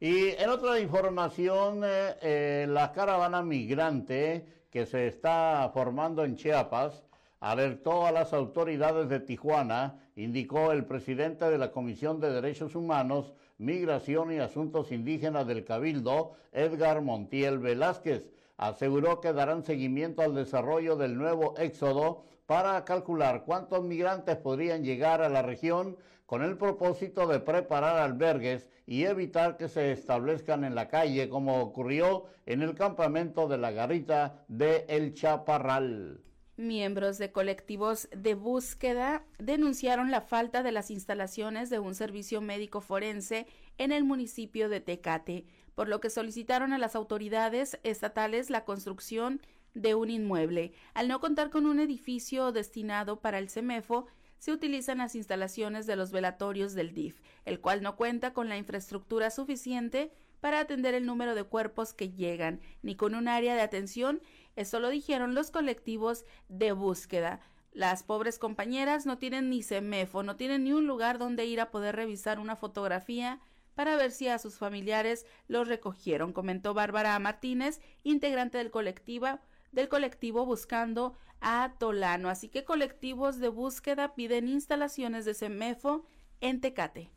Y 0.03 0.31
en 0.31 0.50
otra 0.50 0.81
información, 0.81 1.81
eh, 1.86 2.15
eh, 2.22 2.65
la 2.67 2.91
caravana 2.91 3.41
migrante 3.41 4.45
que 4.69 4.86
se 4.86 5.07
está 5.07 5.72
formando 5.74 6.25
en 6.25 6.36
Chiapas 6.36 7.05
alertó 7.39 8.05
a 8.05 8.12
las 8.12 8.33
autoridades 8.33 9.07
de 9.07 9.22
Tijuana, 9.22 10.01
indicó 10.17 10.74
el 10.74 10.83
presidente 10.83 11.50
de 11.50 11.57
la 11.57 11.72
Comisión 11.72 12.19
de 12.19 12.33
Derechos 12.33 12.75
Humanos, 12.75 13.31
Migración 13.57 14.33
y 14.33 14.39
Asuntos 14.39 14.91
Indígenas 14.91 15.48
del 15.48 15.63
Cabildo, 15.63 16.33
Edgar 16.51 17.01
Montiel 17.01 17.60
Velázquez. 17.60 18.25
Aseguró 18.57 19.22
que 19.22 19.31
darán 19.31 19.63
seguimiento 19.63 20.22
al 20.22 20.36
desarrollo 20.36 20.98
del 20.98 21.17
nuevo 21.17 21.55
éxodo 21.57 22.25
para 22.45 22.83
calcular 22.83 23.45
cuántos 23.45 23.86
migrantes 23.86 24.36
podrían 24.36 24.83
llegar 24.83 25.22
a 25.22 25.29
la 25.29 25.43
región 25.43 25.95
con 26.25 26.44
el 26.44 26.58
propósito 26.58 27.27
de 27.27 27.39
preparar 27.39 27.98
albergues 27.98 28.70
y 28.86 29.03
evitar 29.03 29.58
que 29.58 29.70
se 29.70 29.92
establezcan 29.92 30.63
en 30.63 30.75
la 30.75 30.88
calle 30.88 31.30
como 31.30 31.62
ocurrió 31.62 32.25
en 32.46 32.62
el 32.62 32.75
campamento 32.75 33.48
de 33.48 33.58
la 33.58 33.72
garita 33.72 34.44
de 34.48 34.86
El 34.88 35.13
Chaparral. 35.13 36.22
Miembros 36.56 37.18
de 37.18 37.32
colectivos 37.32 38.08
de 38.15 38.36
búsqueda 38.36 39.25
denunciaron 39.39 40.12
la 40.12 40.22
falta 40.22 40.62
de 40.62 40.72
las 40.72 40.92
instalaciones 40.92 41.72
de 41.72 41.80
un 41.80 41.96
servicio 41.96 42.42
médico 42.42 42.80
forense 42.80 43.48
en 43.80 43.92
el 43.92 44.03
municipio 44.03 44.70
de 44.70 44.80
Tecate, 44.80 45.46
por 45.74 45.88
lo 45.88 46.00
que 46.00 46.12
solicitaron 46.12 46.72
a 46.72 46.77
las 46.77 46.96
autoridades 46.96 47.80
estatales 47.82 48.51
la 48.51 48.65
construcción 48.65 49.42
de 49.74 49.96
un 49.96 50.12
inmueble. 50.12 50.74
Al 50.94 51.08
no 51.08 51.20
contar 51.20 51.50
con 51.50 51.65
un 51.65 51.80
edificio 51.80 52.51
destinado 52.51 53.20
para 53.20 53.39
el 53.39 53.50
CEMEFO, 53.50 54.06
se 54.44 54.52
utilizan 54.52 54.98
las 54.98 55.16
instalaciones 55.16 55.86
de 55.88 55.96
los 55.96 56.12
velatorios 56.12 56.74
del 56.74 56.94
DIF, 56.94 57.22
el 57.46 57.62
cual 57.62 57.82
no 57.82 57.96
cuenta 57.96 58.34
con 58.34 58.50
la 58.50 58.58
infraestructura 58.58 59.30
suficiente 59.30 60.12
para 60.42 60.60
atender 60.60 60.94
el 60.96 61.06
número 61.06 61.34
de 61.34 61.46
cuerpos 61.46 61.94
que 61.94 62.12
llegan, 62.12 62.60
ni 62.82 62.98
con 62.98 63.16
un 63.16 63.30
área 63.30 63.56
de 63.56 63.62
atención, 63.62 64.22
eso 64.58 64.82
lo 64.82 64.90
dijeron 64.90 65.34
los 65.34 65.50
colectivos 65.50 66.26
de 66.50 66.74
búsqueda. 66.74 67.40
Las 67.72 68.04
pobres 68.04 68.38
compañeras 68.38 69.06
no 69.06 69.18
tienen 69.18 69.50
ni 69.50 69.64
CEMEFO, 69.64 70.24
no 70.24 70.36
tienen 70.36 70.66
ni 70.66 70.74
un 70.74 70.88
lugar 70.88 71.20
donde 71.20 71.46
ir 71.46 71.62
a 71.62 71.72
poder 71.72 71.96
revisar 71.96 72.38
una 72.38 72.58
fotografía 72.58 73.40
para 73.76 73.96
ver 73.96 74.12
si 74.12 74.28
a 74.28 74.40
sus 74.40 74.58
familiares 74.58 75.26
los 75.48 75.70
recogieron, 75.70 76.34
comentó 76.34 76.74
Bárbara 76.74 77.18
Martínez, 77.18 77.80
integrante 78.04 78.58
del 78.58 78.72
colectivo, 78.72 79.40
del 79.74 79.89
colectivo 79.89 80.46
Buscando 80.46 81.15
a 81.42 81.74
Tolano. 81.77 82.30
Así 82.30 82.48
que 82.48 82.63
colectivos 82.63 83.39
de 83.39 83.50
búsqueda 83.50 84.15
piden 84.15 84.48
instalaciones 84.48 85.25
de 85.25 85.34
CEMEFO 85.34 86.06
en 86.39 86.62
Tecate. 86.62 87.10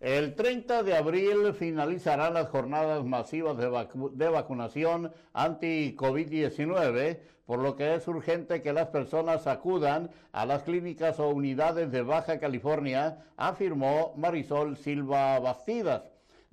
El 0.00 0.34
30 0.34 0.82
de 0.82 0.94
abril 0.94 1.54
finalizarán 1.54 2.34
las 2.34 2.48
jornadas 2.48 3.04
masivas 3.04 3.56
de, 3.56 3.70
de 4.12 4.28
vacunación 4.28 5.12
anti-COVID-19, 5.32 7.18
por 7.46 7.60
lo 7.60 7.76
que 7.76 7.94
es 7.94 8.06
urgente 8.06 8.60
que 8.60 8.74
las 8.74 8.88
personas 8.88 9.46
acudan 9.46 10.10
a 10.32 10.44
las 10.44 10.64
clínicas 10.64 11.18
o 11.18 11.30
unidades 11.30 11.90
de 11.90 12.02
Baja 12.02 12.38
California, 12.38 13.24
afirmó 13.38 14.12
Marisol 14.16 14.76
Silva 14.76 15.38
Bastidas. 15.38 16.02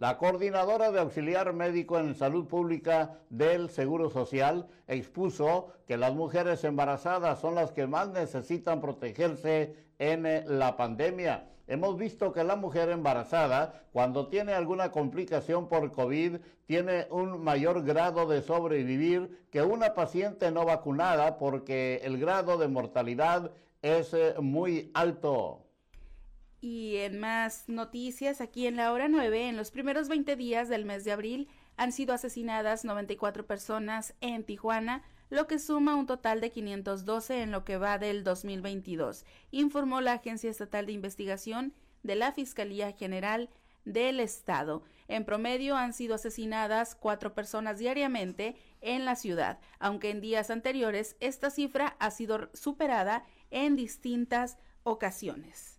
La 0.04 0.18
coordinadora 0.18 0.92
de 0.92 1.00
auxiliar 1.00 1.54
médico 1.54 1.98
en 1.98 2.14
salud 2.14 2.46
pública 2.46 3.22
del 3.30 3.70
Seguro 3.70 4.10
Social 4.10 4.68
expuso 4.86 5.70
que 5.88 5.96
las 5.96 6.14
mujeres 6.14 6.66
embarazadas 6.66 7.40
son 7.40 7.56
las 7.56 7.72
que 7.72 7.88
más 7.88 8.10
necesitan 8.10 8.82
protegerse 8.82 9.78
en 10.00 10.28
la 10.60 10.76
pandemia. 10.76 11.48
Hemos 11.68 11.98
visto 11.98 12.34
que 12.34 12.44
la 12.44 12.58
mujer 12.58 12.90
embarazada, 12.90 13.86
cuando 13.94 14.28
tiene 14.28 14.52
alguna 14.52 14.92
complicación 14.92 15.70
por 15.70 15.94
COVID, 15.94 16.36
tiene 16.66 17.08
un 17.10 17.42
mayor 17.42 17.82
grado 17.86 18.28
de 18.28 18.42
sobrevivir 18.42 19.48
que 19.52 19.62
una 19.62 19.94
paciente 19.94 20.52
no 20.52 20.66
vacunada 20.66 21.38
porque 21.38 22.02
el 22.04 22.20
grado 22.20 22.58
de 22.58 22.68
mortalidad 22.68 23.52
es 23.82 24.14
eh, 24.14 24.36
muy 24.42 24.92
alto. 24.94 25.63
Y 26.64 26.96
en 27.00 27.20
más 27.20 27.68
noticias, 27.68 28.40
aquí 28.40 28.68
en 28.68 28.78
la 28.78 28.94
hora 28.94 29.10
9, 29.10 29.50
en 29.50 29.58
los 29.58 29.70
primeros 29.70 30.08
20 30.08 30.38
días 30.38 30.70
del 30.70 30.86
mes 30.86 31.04
de 31.04 31.12
abril 31.12 31.50
han 31.76 31.92
sido 31.92 32.14
asesinadas 32.14 32.86
94 32.86 33.46
personas 33.46 34.14
en 34.22 34.46
Tijuana, 34.46 35.04
lo 35.30 35.46
que 35.46 35.60
suma 35.60 35.98
un 35.98 36.08
total 36.08 36.40
de 36.40 36.52
512 36.52 37.42
en 37.42 37.52
lo 37.52 37.66
que 37.66 37.76
va 37.76 37.98
del 37.98 38.24
2022, 38.24 39.26
informó 39.52 40.00
la 40.00 40.14
Agencia 40.14 40.50
Estatal 40.50 40.86
de 40.86 40.94
Investigación 40.94 41.74
de 42.02 42.16
la 42.16 42.32
Fiscalía 42.32 42.94
General 42.94 43.50
del 43.84 44.22
Estado. 44.22 44.84
En 45.10 45.26
promedio 45.26 45.76
han 45.76 45.92
sido 45.92 46.16
asesinadas 46.16 46.96
cuatro 46.96 47.34
personas 47.34 47.78
diariamente 47.78 48.56
en 48.80 49.04
la 49.04 49.18
ciudad, 49.18 49.60
aunque 49.80 50.12
en 50.12 50.22
días 50.22 50.50
anteriores 50.50 51.18
esta 51.20 51.50
cifra 51.50 51.98
ha 52.00 52.10
sido 52.10 52.50
superada 52.54 53.26
en 53.52 53.76
distintas 53.76 54.58
ocasiones. 54.84 55.73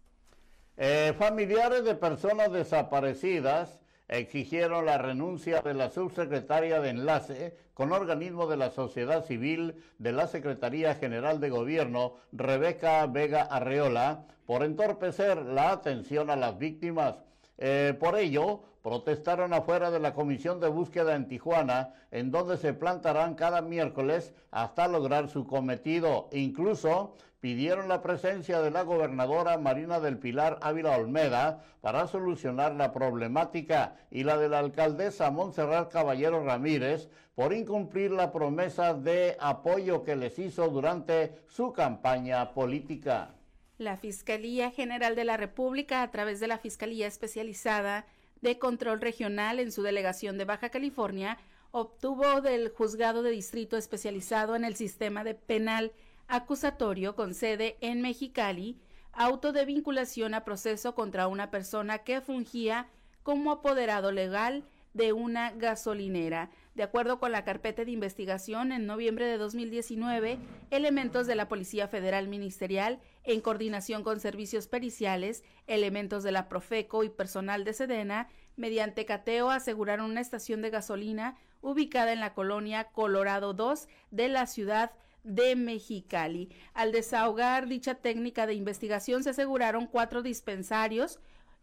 Eh, 0.77 1.15
familiares 1.17 1.85
de 1.85 1.95
personas 1.95 2.51
desaparecidas 2.51 3.79
exigieron 4.09 4.87
la 4.87 4.99
renuncia 4.99 5.63
de 5.63 5.73
la 5.73 5.89
subsecretaria 5.89 6.81
de 6.81 6.91
Enlace 6.91 7.57
con 7.75 7.93
organismos 7.93 8.51
de 8.51 8.57
la 8.57 8.71
sociedad 8.71 9.25
civil 9.25 9.77
de 9.99 10.13
la 10.13 10.27
Secretaría 10.27 10.97
General 10.97 11.41
de 11.41 11.51
Gobierno, 11.51 12.17
Rebeca 12.33 13.07
Vega 13.07 13.43
Arreola, 13.43 14.27
por 14.47 14.65
entorpecer 14.65 15.39
la 15.43 15.71
atención 15.71 16.29
a 16.29 16.37
las 16.37 16.59
víctimas. 16.59 17.17
Eh, 17.57 17.95
por 17.99 18.19
ello, 18.19 18.63
protestaron 18.83 19.55
afuera 19.55 19.91
de 19.91 20.01
la 20.01 20.13
Comisión 20.13 20.61
de 20.61 20.69
Búsqueda 20.69 21.15
en 21.15 21.29
Tijuana, 21.29 21.95
en 22.11 22.31
donde 22.31 22.57
se 22.59 22.75
plantarán 22.75 23.35
cada 23.35 23.63
miércoles 23.63 24.35
hasta 24.51 24.89
lograr 24.89 25.31
su 25.31 25.47
cometido. 25.47 26.29
Incluso 26.33 27.15
pidieron 27.45 27.89
la 27.89 28.01
presencia 28.01 28.63
de 28.63 28.71
la 28.71 28.85
gobernadora 28.85 29.59
Marina 29.59 30.01
del 30.01 30.17
Pilar 30.17 30.59
Ávila 30.63 30.97
Olmeda 30.97 31.63
para 31.83 32.07
solucionar 32.07 32.75
la 32.75 32.91
problemática 32.91 33.97
y 34.11 34.25
la 34.25 34.39
de 34.39 34.49
la 34.49 34.61
alcaldesa 34.61 35.31
Montserrat 35.31 35.93
Caballero 35.93 36.43
Ramírez 36.43 37.11
por 37.35 37.53
incumplir 37.53 38.13
la 38.13 38.33
promesa 38.33 38.95
de 38.95 39.37
apoyo 39.39 40.05
que 40.05 40.17
les 40.17 40.39
hizo 40.39 40.71
durante 40.71 41.35
su 41.47 41.75
campaña 41.75 42.55
política. 42.55 43.35
La 43.77 43.99
Fiscalía 43.99 44.71
General 44.71 45.15
de 45.15 45.25
la 45.25 45.37
República, 45.37 46.01
a 46.01 46.11
través 46.11 46.41
de 46.41 46.49
la 46.49 46.57
Fiscalía 46.57 47.07
Especializada 47.07 48.07
de 48.41 48.59
Control 48.59 49.03
Regional 49.03 49.61
en 49.61 49.71
su 49.71 49.83
delegación 49.83 50.39
de 50.39 50.47
Baja 50.47 50.71
California, 50.71 51.37
obtuvo 51.73 52.41
del 52.41 52.71
Juzgado 52.71 53.23
de 53.23 53.33
Distrito 53.33 53.77
Especializado 53.77 54.57
en 54.57 54.65
el 54.65 54.77
Sistema 54.77 55.25
de 55.25 55.35
Penal 55.35 55.93
acusatorio 56.29 57.15
con 57.15 57.35
sede 57.35 57.77
en 57.81 58.03
Mexicali, 58.03 58.79
auto 59.13 59.53
de 59.53 59.65
vinculación 59.65 60.35
a 60.35 60.45
proceso 60.45 60.95
contra 60.95 61.29
una 61.29 61.51
persona 61.51 61.99
que 61.99 62.21
fungía 62.21 62.89
como 63.23 63.53
apoderado 63.53 64.13
legal 64.13 64.65
de 64.93 65.13
una 65.13 65.51
gasolinera. 65.51 66.51
De 66.75 66.83
acuerdo 66.83 67.19
con 67.21 67.33
la 67.33 67.45
carpeta 67.45 67.85
de 67.85 67.91
investigación, 67.91 68.73
en 68.73 68.87
noviembre 68.87 69.27
de 69.27 69.39
2019, 69.39 70.39
elementos 70.71 71.27
de 71.27 71.35
la 71.35 71.49
Policía 71.49 71.89
Federal 71.89 72.29
Ministerial, 72.29 73.01
en 73.23 73.41
coordinación 73.41 74.03
con 74.03 74.21
servicios 74.21 74.67
periciales, 74.67 75.45
elementos 75.67 76.23
de 76.23 76.33
la 76.33 76.49
Profeco 76.49 77.05
y 77.05 77.11
personal 77.11 77.65
de 77.65 77.75
Sedena, 77.75 78.29
mediante 78.57 79.05
cateo 79.05 79.51
aseguraron 79.51 80.11
una 80.11 80.21
estación 80.21 80.63
de 80.63 80.71
gasolina 80.71 81.37
ubicada 81.61 82.13
en 82.13 82.21
la 82.21 82.35
colonia 82.35 82.85
Colorado 82.85 83.53
2 83.53 83.89
de 84.11 84.29
la 84.29 84.47
ciudad 84.47 84.93
de 85.25 85.57
Mexicali. 85.57 86.51
Al 86.75 86.93
desahogar 86.93 87.67
dicha 87.67 87.97
técnica 87.97 88.47
de 88.47 88.55
investigación 88.55 89.25
se 89.25 89.31
aseguraron 89.31 89.87
cuatro 89.87 90.23
dispensarios, 90.23 91.19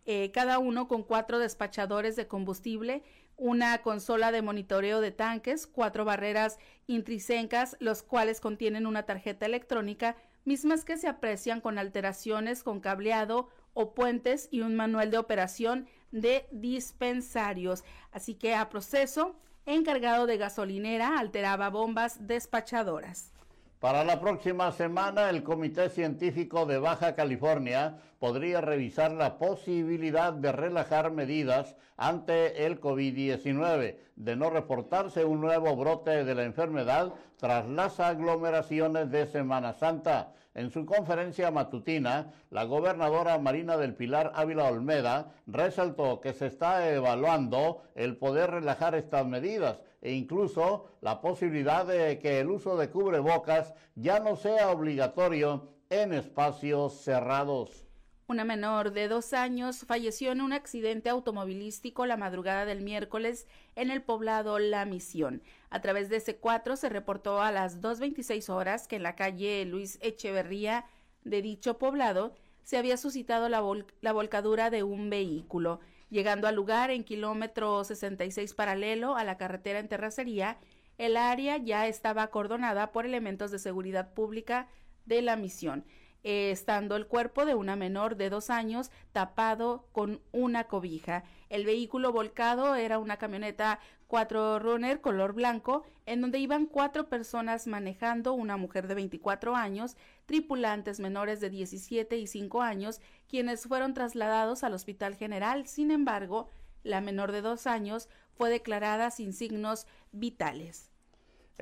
eh, 0.05 0.31
cada 0.31 0.59
uno 0.59 0.87
con 0.87 1.03
cuatro 1.03 1.39
despachadores 1.39 2.15
de 2.15 2.27
combustible, 2.27 3.03
una 3.37 3.81
consola 3.81 4.31
de 4.31 4.41
monitoreo 4.41 4.99
de 4.99 5.11
tanques, 5.11 5.67
cuatro 5.67 6.05
barreras 6.05 6.59
intrínsecas, 6.87 7.77
los 7.79 8.03
cuales 8.03 8.41
contienen 8.41 8.85
una 8.85 9.03
tarjeta 9.03 9.45
electrónica, 9.45 10.15
mismas 10.43 10.83
que 10.83 10.97
se 10.97 11.07
aprecian 11.07 11.61
con 11.61 11.77
alteraciones 11.77 12.63
con 12.63 12.79
cableado 12.79 13.49
o 13.73 13.93
puentes 13.93 14.47
y 14.51 14.61
un 14.61 14.75
manual 14.75 15.11
de 15.11 15.17
operación 15.17 15.87
de 16.11 16.45
dispensarios. 16.51 17.83
Así 18.11 18.35
que 18.35 18.53
a 18.55 18.69
proceso, 18.69 19.35
encargado 19.65 20.25
de 20.25 20.37
gasolinera 20.37 21.19
alteraba 21.19 21.69
bombas 21.69 22.27
despachadoras. 22.27 23.31
Para 23.81 24.03
la 24.03 24.21
próxima 24.21 24.71
semana, 24.71 25.31
el 25.31 25.41
Comité 25.41 25.89
Científico 25.89 26.67
de 26.67 26.77
Baja 26.77 27.15
California 27.15 27.97
podría 28.19 28.61
revisar 28.61 29.11
la 29.11 29.39
posibilidad 29.39 30.33
de 30.33 30.51
relajar 30.51 31.09
medidas 31.09 31.75
ante 31.97 32.67
el 32.67 32.79
COVID-19, 32.79 33.97
de 34.15 34.35
no 34.35 34.51
reportarse 34.51 35.25
un 35.25 35.41
nuevo 35.41 35.75
brote 35.75 36.23
de 36.23 36.35
la 36.35 36.43
enfermedad 36.43 37.11
tras 37.37 37.67
las 37.67 37.99
aglomeraciones 37.99 39.09
de 39.09 39.25
Semana 39.25 39.73
Santa. 39.73 40.31
En 40.53 40.69
su 40.69 40.85
conferencia 40.85 41.49
matutina, 41.49 42.33
la 42.49 42.65
gobernadora 42.65 43.37
Marina 43.39 43.77
del 43.77 43.95
Pilar 43.95 44.33
Ávila 44.35 44.65
Olmeda 44.65 45.33
resaltó 45.47 46.19
que 46.19 46.33
se 46.33 46.47
está 46.47 46.89
evaluando 46.89 47.83
el 47.95 48.17
poder 48.17 48.51
relajar 48.51 48.95
estas 48.95 49.25
medidas 49.25 49.79
e 50.01 50.11
incluso 50.11 50.87
la 50.99 51.21
posibilidad 51.21 51.85
de 51.85 52.19
que 52.19 52.39
el 52.41 52.49
uso 52.49 52.75
de 52.75 52.89
cubrebocas 52.89 53.73
ya 53.95 54.19
no 54.19 54.35
sea 54.35 54.71
obligatorio 54.71 55.69
en 55.89 56.13
espacios 56.13 57.01
cerrados. 57.01 57.85
Una 58.31 58.45
menor 58.45 58.93
de 58.93 59.09
dos 59.09 59.33
años 59.33 59.83
falleció 59.85 60.31
en 60.31 60.39
un 60.39 60.53
accidente 60.53 61.09
automovilístico 61.09 62.05
la 62.05 62.15
madrugada 62.15 62.63
del 62.63 62.79
miércoles 62.79 63.45
en 63.75 63.91
el 63.91 64.01
poblado 64.01 64.57
La 64.57 64.85
Misión. 64.85 65.43
A 65.69 65.81
través 65.81 66.07
de 66.07 66.23
C4 66.23 66.77
se 66.77 66.87
reportó 66.87 67.41
a 67.41 67.51
las 67.51 67.81
2.26 67.81 68.47
horas 68.47 68.87
que 68.87 68.95
en 68.95 69.03
la 69.03 69.17
calle 69.17 69.65
Luis 69.65 69.99
Echeverría 70.01 70.85
de 71.25 71.41
dicho 71.41 71.77
poblado 71.77 72.33
se 72.63 72.77
había 72.77 72.95
suscitado 72.95 73.49
la, 73.49 73.61
la 73.99 74.13
volcadura 74.13 74.69
de 74.69 74.83
un 74.83 75.09
vehículo. 75.09 75.81
Llegando 76.09 76.47
al 76.47 76.55
lugar 76.55 76.89
en 76.89 77.03
kilómetro 77.03 77.83
66 77.83 78.53
paralelo 78.53 79.17
a 79.17 79.25
la 79.25 79.35
carretera 79.35 79.79
en 79.79 79.89
Terracería, 79.89 80.57
el 80.97 81.17
área 81.17 81.57
ya 81.57 81.85
estaba 81.85 82.23
acordonada 82.23 82.93
por 82.93 83.05
elementos 83.05 83.51
de 83.51 83.59
seguridad 83.59 84.13
pública 84.13 84.69
de 85.05 85.21
la 85.21 85.35
misión. 85.35 85.83
Eh, 86.23 86.51
estando 86.51 86.95
el 86.95 87.07
cuerpo 87.07 87.45
de 87.45 87.55
una 87.55 87.75
menor 87.75 88.15
de 88.15 88.29
dos 88.29 88.51
años 88.51 88.91
tapado 89.11 89.87
con 89.91 90.21
una 90.31 90.65
cobija. 90.65 91.23
El 91.49 91.65
vehículo 91.65 92.11
volcado 92.11 92.75
era 92.75 92.99
una 92.99 93.17
camioneta 93.17 93.79
cuatro 94.05 94.59
runner 94.59 95.01
color 95.01 95.33
blanco, 95.33 95.83
en 96.05 96.21
donde 96.21 96.37
iban 96.37 96.67
cuatro 96.67 97.07
personas 97.09 97.65
manejando, 97.65 98.33
una 98.33 98.55
mujer 98.57 98.87
de 98.87 98.93
24 98.93 99.55
años, 99.55 99.95
tripulantes 100.27 100.99
menores 100.99 101.39
de 101.39 101.49
17 101.49 102.17
y 102.17 102.27
5 102.27 102.61
años, 102.61 102.99
quienes 103.27 103.63
fueron 103.63 103.93
trasladados 103.93 104.63
al 104.63 104.73
Hospital 104.73 105.15
General. 105.15 105.65
Sin 105.65 105.89
embargo, 105.89 106.49
la 106.83 107.01
menor 107.01 107.31
de 107.31 107.41
dos 107.41 107.65
años 107.65 108.09
fue 108.33 108.49
declarada 108.49 109.09
sin 109.11 109.33
signos 109.33 109.87
vitales. 110.11 110.90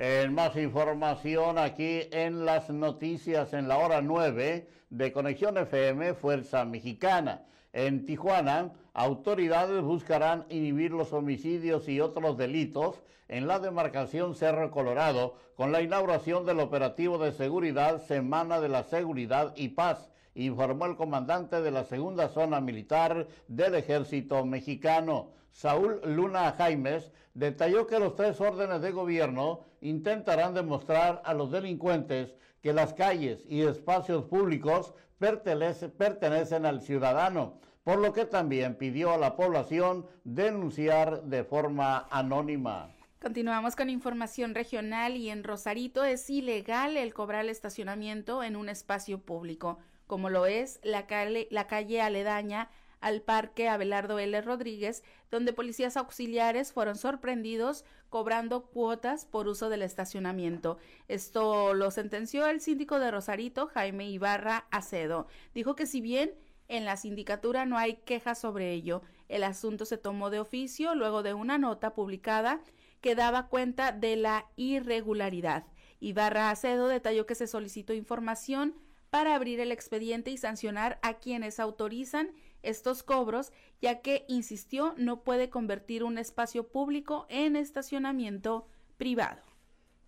En 0.02 0.34
más 0.34 0.56
información 0.56 1.58
aquí 1.58 2.08
en 2.10 2.46
las 2.46 2.70
noticias 2.70 3.52
en 3.52 3.68
la 3.68 3.76
hora 3.76 4.00
9 4.00 4.66
de 4.88 5.12
Conexión 5.12 5.58
FM 5.58 6.14
Fuerza 6.14 6.64
Mexicana. 6.64 7.44
En 7.74 8.06
Tijuana, 8.06 8.72
autoridades 8.94 9.82
buscarán 9.82 10.46
inhibir 10.48 10.92
los 10.92 11.12
homicidios 11.12 11.86
y 11.86 12.00
otros 12.00 12.38
delitos 12.38 13.02
en 13.28 13.46
la 13.46 13.58
demarcación 13.58 14.34
Cerro 14.34 14.70
Colorado 14.70 15.34
con 15.54 15.70
la 15.70 15.82
inauguración 15.82 16.46
del 16.46 16.60
operativo 16.60 17.18
de 17.18 17.32
seguridad 17.32 18.00
Semana 18.00 18.58
de 18.58 18.70
la 18.70 18.84
Seguridad 18.84 19.52
y 19.54 19.68
Paz, 19.68 20.08
informó 20.34 20.86
el 20.86 20.96
comandante 20.96 21.60
de 21.60 21.72
la 21.72 21.84
segunda 21.84 22.30
zona 22.30 22.62
militar 22.62 23.26
del 23.48 23.74
ejército 23.74 24.46
mexicano. 24.46 25.28
Saúl 25.52 26.00
Luna 26.04 26.52
Jaimes 26.52 27.12
detalló 27.34 27.86
que 27.86 27.98
los 27.98 28.16
tres 28.16 28.40
órdenes 28.40 28.82
de 28.82 28.92
gobierno 28.92 29.60
intentarán 29.80 30.54
demostrar 30.54 31.22
a 31.24 31.34
los 31.34 31.50
delincuentes 31.50 32.34
que 32.62 32.72
las 32.72 32.94
calles 32.94 33.44
y 33.48 33.62
espacios 33.62 34.24
públicos 34.24 34.94
pertenecen 35.18 36.66
al 36.66 36.80
ciudadano, 36.80 37.60
por 37.84 37.98
lo 37.98 38.12
que 38.12 38.24
también 38.24 38.76
pidió 38.76 39.12
a 39.12 39.18
la 39.18 39.36
población 39.36 40.06
denunciar 40.24 41.22
de 41.24 41.44
forma 41.44 42.06
anónima. 42.10 42.90
Continuamos 43.20 43.76
con 43.76 43.90
información 43.90 44.54
regional 44.54 45.16
y 45.16 45.28
en 45.28 45.44
Rosarito 45.44 46.04
es 46.04 46.28
ilegal 46.30 46.96
el 46.96 47.12
cobrar 47.12 47.44
el 47.44 47.50
estacionamiento 47.50 48.42
en 48.42 48.56
un 48.56 48.70
espacio 48.70 49.18
público, 49.18 49.78
como 50.06 50.30
lo 50.30 50.46
es 50.46 50.80
la 50.82 51.06
calle, 51.06 51.46
la 51.50 51.66
calle 51.66 52.00
aledaña 52.00 52.70
al 53.00 53.22
Parque 53.22 53.68
Abelardo 53.68 54.18
L. 54.18 54.40
Rodríguez, 54.42 55.02
donde 55.30 55.52
policías 55.52 55.96
auxiliares 55.96 56.72
fueron 56.72 56.96
sorprendidos 56.96 57.84
cobrando 58.08 58.66
cuotas 58.66 59.24
por 59.24 59.48
uso 59.48 59.68
del 59.68 59.82
estacionamiento. 59.82 60.78
Esto 61.08 61.74
lo 61.74 61.90
sentenció 61.90 62.46
el 62.46 62.60
síndico 62.60 62.98
de 62.98 63.10
Rosarito, 63.10 63.68
Jaime 63.68 64.10
Ibarra 64.10 64.66
Acedo. 64.70 65.26
Dijo 65.54 65.74
que 65.74 65.86
si 65.86 66.00
bien 66.00 66.32
en 66.68 66.84
la 66.84 66.96
sindicatura 66.96 67.66
no 67.66 67.78
hay 67.78 67.96
quejas 68.04 68.38
sobre 68.38 68.72
ello, 68.72 69.02
el 69.28 69.44
asunto 69.44 69.84
se 69.84 69.98
tomó 69.98 70.30
de 70.30 70.40
oficio 70.40 70.94
luego 70.94 71.22
de 71.22 71.34
una 71.34 71.58
nota 71.58 71.94
publicada 71.94 72.60
que 73.00 73.14
daba 73.14 73.48
cuenta 73.48 73.92
de 73.92 74.16
la 74.16 74.46
irregularidad. 74.56 75.64
Ibarra 76.00 76.50
Acedo 76.50 76.88
detalló 76.88 77.26
que 77.26 77.34
se 77.34 77.46
solicitó 77.46 77.92
información 77.92 78.74
para 79.10 79.34
abrir 79.34 79.60
el 79.60 79.72
expediente 79.72 80.30
y 80.30 80.38
sancionar 80.38 80.98
a 81.02 81.14
quienes 81.14 81.60
autorizan 81.60 82.30
estos 82.62 83.02
cobros, 83.02 83.52
ya 83.80 84.00
que, 84.00 84.24
insistió, 84.28 84.94
no 84.96 85.22
puede 85.22 85.50
convertir 85.50 86.04
un 86.04 86.18
espacio 86.18 86.68
público 86.68 87.26
en 87.28 87.56
estacionamiento 87.56 88.66
privado. 88.96 89.42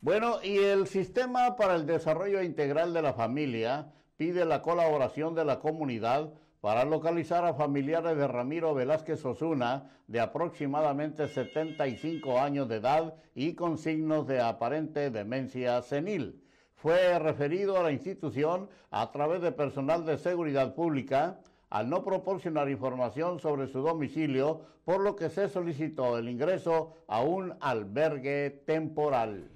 Bueno, 0.01 0.43
y 0.43 0.57
el 0.59 0.87
Sistema 0.89 1.57
para 1.57 1.77
el 1.77 1.87
Desarrollo 1.87 2.43
Integral 2.43 2.93
de 2.93 3.03
la 3.03 3.13
Familia 3.13 3.93
pide 4.17 4.45
la 4.45 4.63
colaboración 4.63 5.35
de 5.35 5.45
la 5.45 5.61
comunidad 5.61 6.33
para 6.63 6.85
localizar 6.85 7.45
a 7.45 7.55
familiares 7.55 8.17
de 8.17 8.29
Ramiro 8.29 8.73
Velázquez 8.73 9.25
Osuna, 9.25 9.91
de 10.07 10.21
aproximadamente 10.21 11.27
75 11.27 12.39
años 12.39 12.69
de 12.69 12.77
edad 12.77 13.15
y 13.35 13.55
con 13.55 13.79
signos 13.79 14.29
de 14.29 14.41
aparente 14.41 15.11
demencia 15.11 15.83
senil. 15.83 16.41
Fue 16.77 17.19
referido 17.19 17.79
a 17.79 17.83
la 17.83 17.91
institución 17.91 18.69
a 18.91 19.11
través 19.11 19.43
de 19.43 19.51
personal 19.51 20.07
de 20.07 20.19
seguridad 20.19 20.75
pública, 20.77 21.41
al 21.73 21.89
no 21.89 22.05
proporcionar 22.05 22.69
información 22.69 23.41
sobre 23.41 23.67
su 23.67 23.81
domicilio, 23.81 24.61
por 24.85 25.01
lo 25.01 25.17
que 25.17 25.31
se 25.31 25.49
solicitó 25.49 26.19
el 26.19 26.29
ingreso 26.29 26.93
a 27.09 27.23
un 27.23 27.55
albergue 27.61 28.51
temporal. 28.67 29.49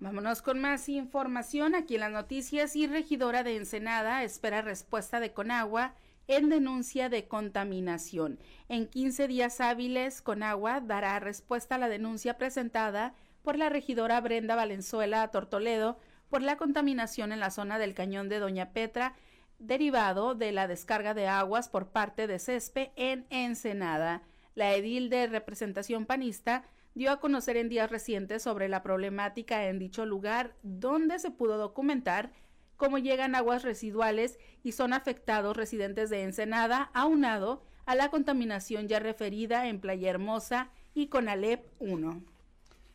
Vámonos 0.00 0.40
con 0.40 0.60
más 0.60 0.88
información 0.88 1.74
aquí 1.74 1.96
en 1.96 2.00
las 2.00 2.10
noticias 2.10 2.74
y 2.74 2.86
regidora 2.86 3.42
de 3.42 3.56
Ensenada 3.56 4.24
espera 4.24 4.62
respuesta 4.62 5.20
de 5.20 5.34
Conagua 5.34 5.94
en 6.26 6.48
denuncia 6.48 7.10
de 7.10 7.28
contaminación. 7.28 8.38
En 8.70 8.86
15 8.86 9.28
días 9.28 9.60
hábiles, 9.60 10.22
Conagua 10.22 10.80
dará 10.80 11.20
respuesta 11.20 11.74
a 11.74 11.78
la 11.78 11.90
denuncia 11.90 12.38
presentada 12.38 13.12
por 13.42 13.58
la 13.58 13.68
regidora 13.68 14.22
Brenda 14.22 14.56
Valenzuela 14.56 15.28
Tortoledo 15.28 15.98
por 16.30 16.40
la 16.40 16.56
contaminación 16.56 17.30
en 17.30 17.40
la 17.40 17.50
zona 17.50 17.78
del 17.78 17.92
cañón 17.92 18.30
de 18.30 18.38
Doña 18.38 18.72
Petra 18.72 19.14
derivado 19.58 20.34
de 20.34 20.52
la 20.52 20.68
descarga 20.68 21.14
de 21.14 21.26
aguas 21.26 21.68
por 21.68 21.88
parte 21.88 22.26
de 22.26 22.38
CESPE 22.38 22.92
en 22.96 23.26
Ensenada. 23.30 24.22
La 24.54 24.74
edil 24.74 25.10
de 25.10 25.26
representación 25.26 26.06
panista 26.06 26.64
dio 26.94 27.10
a 27.10 27.20
conocer 27.20 27.56
en 27.56 27.68
días 27.68 27.90
recientes 27.90 28.42
sobre 28.42 28.68
la 28.68 28.82
problemática 28.82 29.66
en 29.66 29.78
dicho 29.78 30.06
lugar, 30.06 30.54
donde 30.62 31.18
se 31.18 31.30
pudo 31.30 31.56
documentar 31.56 32.32
cómo 32.76 32.98
llegan 32.98 33.34
aguas 33.34 33.62
residuales 33.62 34.38
y 34.62 34.72
son 34.72 34.92
afectados 34.92 35.56
residentes 35.56 36.10
de 36.10 36.22
Ensenada, 36.22 36.90
aunado 36.94 37.62
a 37.86 37.94
la 37.94 38.10
contaminación 38.10 38.88
ya 38.88 39.00
referida 39.00 39.68
en 39.68 39.80
Playa 39.80 40.10
Hermosa 40.10 40.70
y 40.94 41.08
con 41.08 41.28
Alep 41.28 41.66
1. 41.78 42.22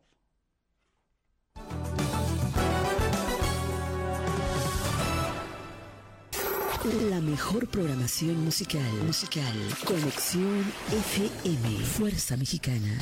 La 7.10 7.20
mejor 7.20 7.68
programación 7.68 8.46
musical. 8.46 8.82
Musical. 9.06 9.54
Conexión 9.86 10.64
FM. 10.90 11.80
Fuerza 11.86 12.38
Mexicana. 12.38 12.98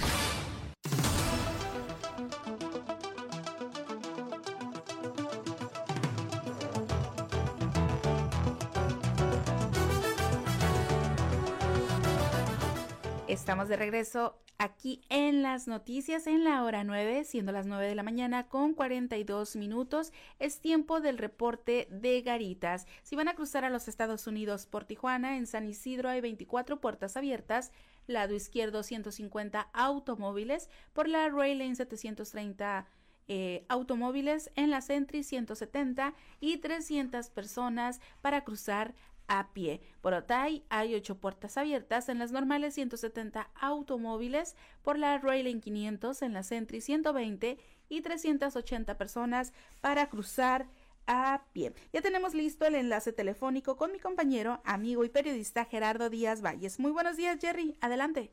Estamos 13.49 13.67
de 13.67 13.77
regreso 13.77 14.37
aquí 14.59 15.01
en 15.09 15.41
las 15.41 15.67
noticias 15.67 16.27
en 16.27 16.43
la 16.43 16.63
hora 16.63 16.83
9, 16.83 17.23
siendo 17.23 17.51
las 17.51 17.65
9 17.65 17.87
de 17.87 17.95
la 17.95 18.03
mañana 18.03 18.47
con 18.47 18.75
42 18.75 19.55
minutos. 19.55 20.13
Es 20.37 20.59
tiempo 20.59 21.01
del 21.01 21.17
reporte 21.17 21.87
de 21.89 22.21
Garitas. 22.21 22.85
Si 23.01 23.15
van 23.15 23.27
a 23.27 23.33
cruzar 23.33 23.65
a 23.65 23.71
los 23.71 23.87
Estados 23.87 24.27
Unidos 24.27 24.67
por 24.67 24.85
Tijuana, 24.85 25.35
en 25.35 25.47
San 25.47 25.65
Isidro 25.65 26.09
hay 26.09 26.21
24 26.21 26.79
puertas 26.79 27.17
abiertas, 27.17 27.71
lado 28.05 28.35
izquierdo 28.35 28.83
150 28.83 29.61
automóviles, 29.73 30.69
por 30.93 31.07
la 31.07 31.27
Rail 31.29 31.57
Lane 31.57 31.73
730 31.73 32.85
eh, 33.31 33.65
automóviles, 33.67 34.51
en 34.55 34.69
la 34.69 34.81
Sentry 34.81 35.23
170 35.23 36.13
y 36.39 36.57
300 36.57 37.31
personas 37.31 37.99
para 38.21 38.43
cruzar 38.43 38.93
a 39.29 39.53
pie. 39.53 39.81
Por 40.01 40.13
Otay 40.13 40.65
hay 40.69 40.95
ocho 40.95 41.15
puertas 41.19 41.57
abiertas, 41.57 42.09
en 42.09 42.19
las 42.19 42.33
normales 42.33 42.73
170 42.73 43.49
automóviles, 43.55 44.57
por 44.81 44.99
la 44.99 45.17
Railing 45.17 45.61
500, 45.61 46.21
en 46.21 46.33
la 46.33 46.43
Sentry 46.43 46.81
120 46.81 47.57
y 47.87 48.01
380 48.01 48.97
personas 48.97 49.53
para 49.79 50.09
cruzar 50.09 50.67
a 51.07 51.43
pie. 51.53 51.73
Ya 51.93 52.01
tenemos 52.01 52.33
listo 52.33 52.65
el 52.65 52.75
enlace 52.75 53.13
telefónico 53.13 53.77
con 53.77 53.91
mi 53.91 53.99
compañero, 53.99 54.61
amigo 54.65 55.05
y 55.05 55.09
periodista 55.09 55.65
Gerardo 55.65 56.09
Díaz 56.09 56.41
Valles. 56.43 56.79
Muy 56.79 56.91
buenos 56.91 57.17
días, 57.17 57.39
Jerry. 57.39 57.77
Adelante. 57.81 58.31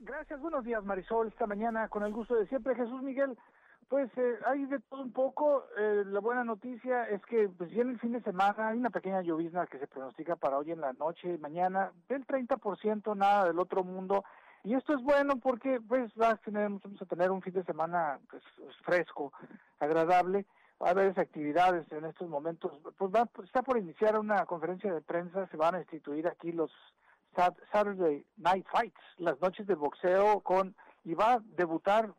Gracias, 0.00 0.38
buenos 0.40 0.64
días, 0.64 0.84
Marisol. 0.84 1.28
Esta 1.28 1.46
mañana, 1.46 1.88
con 1.88 2.02
el 2.02 2.12
gusto 2.12 2.34
de 2.34 2.46
siempre, 2.46 2.74
Jesús 2.74 3.02
Miguel. 3.02 3.36
Pues 3.94 4.10
eh, 4.16 4.38
hay 4.46 4.64
de 4.66 4.80
todo 4.80 5.02
un 5.02 5.12
poco. 5.12 5.66
Eh, 5.78 6.02
la 6.06 6.18
buena 6.18 6.42
noticia 6.42 7.04
es 7.04 7.24
que 7.26 7.48
pues 7.48 7.70
viene 7.70 7.92
el 7.92 8.00
fin 8.00 8.10
de 8.10 8.22
semana, 8.22 8.70
hay 8.70 8.76
una 8.76 8.90
pequeña 8.90 9.22
llovizna 9.22 9.68
que 9.68 9.78
se 9.78 9.86
pronostica 9.86 10.34
para 10.34 10.58
hoy 10.58 10.72
en 10.72 10.80
la 10.80 10.92
noche 10.94 11.38
mañana, 11.38 11.92
del 12.08 12.26
30%, 12.26 13.16
nada 13.16 13.44
del 13.44 13.60
otro 13.60 13.84
mundo. 13.84 14.24
Y 14.64 14.74
esto 14.74 14.94
es 14.94 15.00
bueno 15.00 15.36
porque 15.36 15.80
pues 15.80 16.10
va 16.20 16.30
a 16.30 16.36
tener, 16.38 16.70
vamos 16.70 17.00
a 17.00 17.06
tener 17.06 17.30
un 17.30 17.40
fin 17.40 17.52
de 17.52 17.62
semana 17.62 18.18
pues, 18.28 18.42
fresco, 18.84 19.32
agradable. 19.78 20.44
Va 20.82 20.88
a 20.88 20.90
haber 20.90 21.16
actividades 21.16 21.86
en 21.92 22.04
estos 22.04 22.28
momentos. 22.28 22.72
Pues 22.98 23.12
va, 23.14 23.26
pues, 23.26 23.46
está 23.46 23.62
por 23.62 23.78
iniciar 23.78 24.18
una 24.18 24.44
conferencia 24.44 24.92
de 24.92 25.02
prensa, 25.02 25.46
se 25.46 25.56
van 25.56 25.76
a 25.76 25.78
instituir 25.78 26.26
aquí 26.26 26.50
los 26.50 26.72
Saturday 27.70 28.26
Night 28.38 28.66
Fights, 28.72 29.00
las 29.18 29.40
noches 29.40 29.68
de 29.68 29.76
boxeo 29.76 30.40
con 30.40 30.74
y 31.04 31.14
va 31.14 31.34
a 31.34 31.42
debutar 31.56 32.12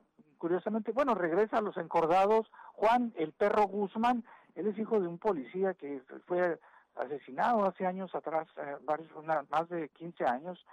curiosamente, 0.46 0.92
bueno, 0.92 1.16
regresa 1.16 1.58
a 1.58 1.62
los 1.62 1.76
encordados 1.76 2.46
Juan 2.74 3.12
el 3.18 3.32
Perro 3.32 3.64
Guzmán, 3.64 4.24
él 4.54 4.68
es 4.68 4.78
hijo 4.78 5.00
de 5.00 5.08
un 5.08 5.18
policía 5.18 5.74
que 5.74 6.04
fue 6.28 6.60
asesinado 6.96 7.66
hace 7.66 7.88
años 7.88 8.14
atrás, 8.14 8.48
eh, 8.58 8.76
varios, 8.84 9.10
más 9.26 9.70
de 9.70 9.90
15 9.90 10.24
años. 10.26 10.64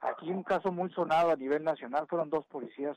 Aquí 0.00 0.30
un 0.30 0.44
caso 0.44 0.70
muy 0.70 0.90
sonado 0.90 1.32
a 1.32 1.36
nivel 1.36 1.64
nacional, 1.64 2.06
fueron 2.06 2.30
dos 2.30 2.46
policías, 2.46 2.96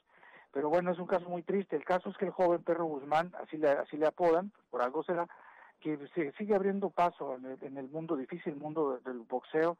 pero 0.52 0.70
bueno, 0.70 0.92
es 0.92 1.00
un 1.00 1.08
caso 1.08 1.28
muy 1.28 1.42
triste. 1.42 1.76
El 1.76 1.84
caso 1.84 2.12
es 2.12 2.18
que 2.18 2.26
el 2.26 2.32
joven 2.32 2.62
Perro 2.62 2.86
Guzmán, 2.86 3.34
así 3.42 3.58
le, 3.58 3.72
así 3.72 3.98
le 3.98 4.06
apodan, 4.06 4.52
por 4.70 4.84
algo 4.84 5.02
será, 5.02 5.28
que 5.80 5.98
se 6.14 6.32
sigue 6.34 6.54
abriendo 6.54 6.92
paso 6.92 7.38
en 7.38 7.46
el, 7.46 7.64
en 7.64 7.78
el 7.80 7.90
mundo 7.90 8.16
difícil, 8.16 8.56
mundo 8.56 9.00
del 9.04 9.18
boxeo 9.22 9.80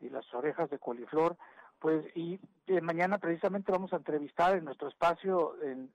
y 0.00 0.08
las 0.08 0.24
orejas 0.34 0.68
de 0.70 0.80
coliflor, 0.80 1.36
pues 1.78 2.04
y 2.14 2.40
eh, 2.66 2.80
mañana 2.80 3.18
precisamente 3.18 3.72
vamos 3.72 3.92
a 3.92 3.96
entrevistar 3.96 4.56
en 4.56 4.64
nuestro 4.64 4.88
espacio 4.88 5.54
en, 5.62 5.90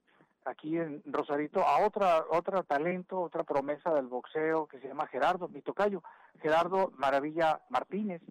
aquí 0.45 0.77
en 0.77 1.01
Rosarito 1.05 1.61
a 1.65 1.85
otra 1.85 2.25
otra 2.29 2.63
talento, 2.63 3.19
otra 3.19 3.43
promesa 3.43 3.93
del 3.93 4.07
boxeo 4.07 4.67
que 4.67 4.79
se 4.79 4.87
llama 4.87 5.07
Gerardo, 5.07 5.47
mi 5.47 5.61
tocayo, 5.61 6.03
Gerardo 6.41 6.91
Maravilla 6.97 7.61
Martínez, 7.69 8.21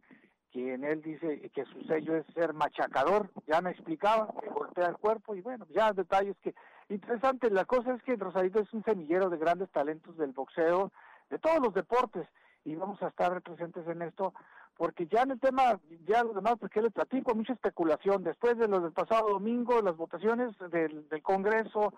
quien 0.52 0.84
él 0.84 1.02
dice 1.02 1.50
que 1.54 1.64
su 1.66 1.82
sello 1.84 2.16
es 2.16 2.26
ser 2.34 2.54
machacador, 2.54 3.30
ya 3.46 3.60
me 3.60 3.70
explicaba, 3.70 4.32
que 4.40 4.48
golpea 4.48 4.86
el 4.86 4.96
cuerpo 4.96 5.34
y 5.34 5.40
bueno, 5.40 5.66
ya 5.70 5.92
detalles 5.92 6.36
que 6.42 6.54
interesante, 6.88 7.50
la 7.50 7.64
cosa 7.64 7.94
es 7.94 8.02
que 8.02 8.16
Rosarito 8.16 8.60
es 8.60 8.72
un 8.72 8.82
semillero 8.84 9.28
de 9.28 9.38
grandes 9.38 9.70
talentos 9.70 10.16
del 10.16 10.32
boxeo, 10.32 10.90
de 11.28 11.38
todos 11.38 11.60
los 11.60 11.74
deportes 11.74 12.26
y 12.64 12.74
vamos 12.74 13.02
a 13.02 13.08
estar 13.08 13.40
presentes 13.42 13.86
en 13.86 14.02
esto 14.02 14.34
porque 14.78 15.08
ya 15.08 15.22
en 15.22 15.32
el 15.32 15.40
tema, 15.40 15.80
ya 16.06 16.22
lo 16.22 16.32
demás, 16.32 16.54
porque 16.58 16.80
le 16.80 16.92
platico, 16.92 17.34
mucha 17.34 17.52
especulación, 17.52 18.22
después 18.22 18.56
de 18.56 18.68
lo 18.68 18.78
del 18.78 18.92
pasado 18.92 19.28
domingo, 19.28 19.82
las 19.82 19.96
votaciones 19.96 20.56
del, 20.70 21.04
Congreso 21.20 21.92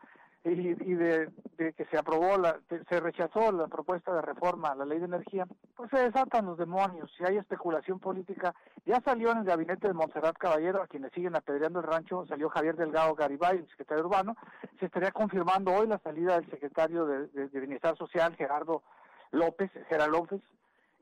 y, 0.44 0.72
de, 0.94 1.30
que 1.58 1.84
se 1.90 1.98
aprobó, 1.98 2.38
la, 2.38 2.58
se 2.88 3.00
rechazó 3.00 3.52
la 3.52 3.66
propuesta 3.68 4.14
de 4.14 4.22
reforma 4.22 4.70
a 4.70 4.74
la 4.74 4.86
ley 4.86 4.98
de 4.98 5.04
energía, 5.04 5.46
pues 5.76 5.90
se 5.90 5.98
desatan 5.98 6.46
los 6.46 6.56
demonios, 6.56 7.12
si 7.18 7.24
hay 7.24 7.36
especulación 7.36 8.00
política, 8.00 8.54
ya 8.86 9.02
salió 9.02 9.30
en 9.30 9.38
el 9.38 9.44
gabinete 9.44 9.86
de 9.86 9.92
Montserrat 9.92 10.38
Caballero, 10.38 10.82
a 10.82 10.86
quienes 10.86 11.12
siguen 11.12 11.36
apedreando 11.36 11.80
el 11.80 11.86
rancho, 11.86 12.24
salió 12.26 12.48
Javier 12.48 12.76
Delgado 12.76 13.14
Garibay, 13.14 13.58
el 13.58 13.68
secretario 13.68 14.06
urbano, 14.06 14.36
se 14.78 14.86
estaría 14.86 15.12
confirmando 15.12 15.70
hoy 15.74 15.86
la 15.86 15.98
salida 15.98 16.40
del 16.40 16.48
secretario 16.48 17.04
de, 17.04 17.26
de 17.26 17.60
Bienestar 17.60 17.98
Social, 17.98 18.34
Gerardo 18.36 18.82
López, 19.32 19.70
Gerardo 19.90 20.12
López, 20.12 20.40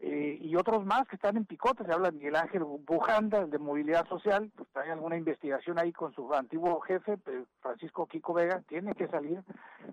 eh, 0.00 0.38
y 0.40 0.54
otros 0.56 0.84
más 0.84 1.06
que 1.08 1.16
están 1.16 1.37
en 1.37 1.44
picote. 1.44 1.84
Se 1.84 1.92
habla 1.92 2.11
de 2.11 2.18
Miguel 2.18 2.37
Ángel 2.37 2.64
Bujanda, 2.64 3.44
de 3.46 3.58
Movilidad 3.58 4.06
Social, 4.08 4.50
pues 4.56 4.68
trae 4.72 4.90
alguna 4.90 5.16
investigación 5.16 5.78
ahí 5.78 5.92
con 5.92 6.12
su 6.12 6.32
antiguo 6.32 6.80
jefe, 6.80 7.18
Francisco 7.61 8.06
Kiko 8.06 8.34
Vega, 8.34 8.62
tiene 8.68 8.94
que 8.94 9.08
salir 9.08 9.42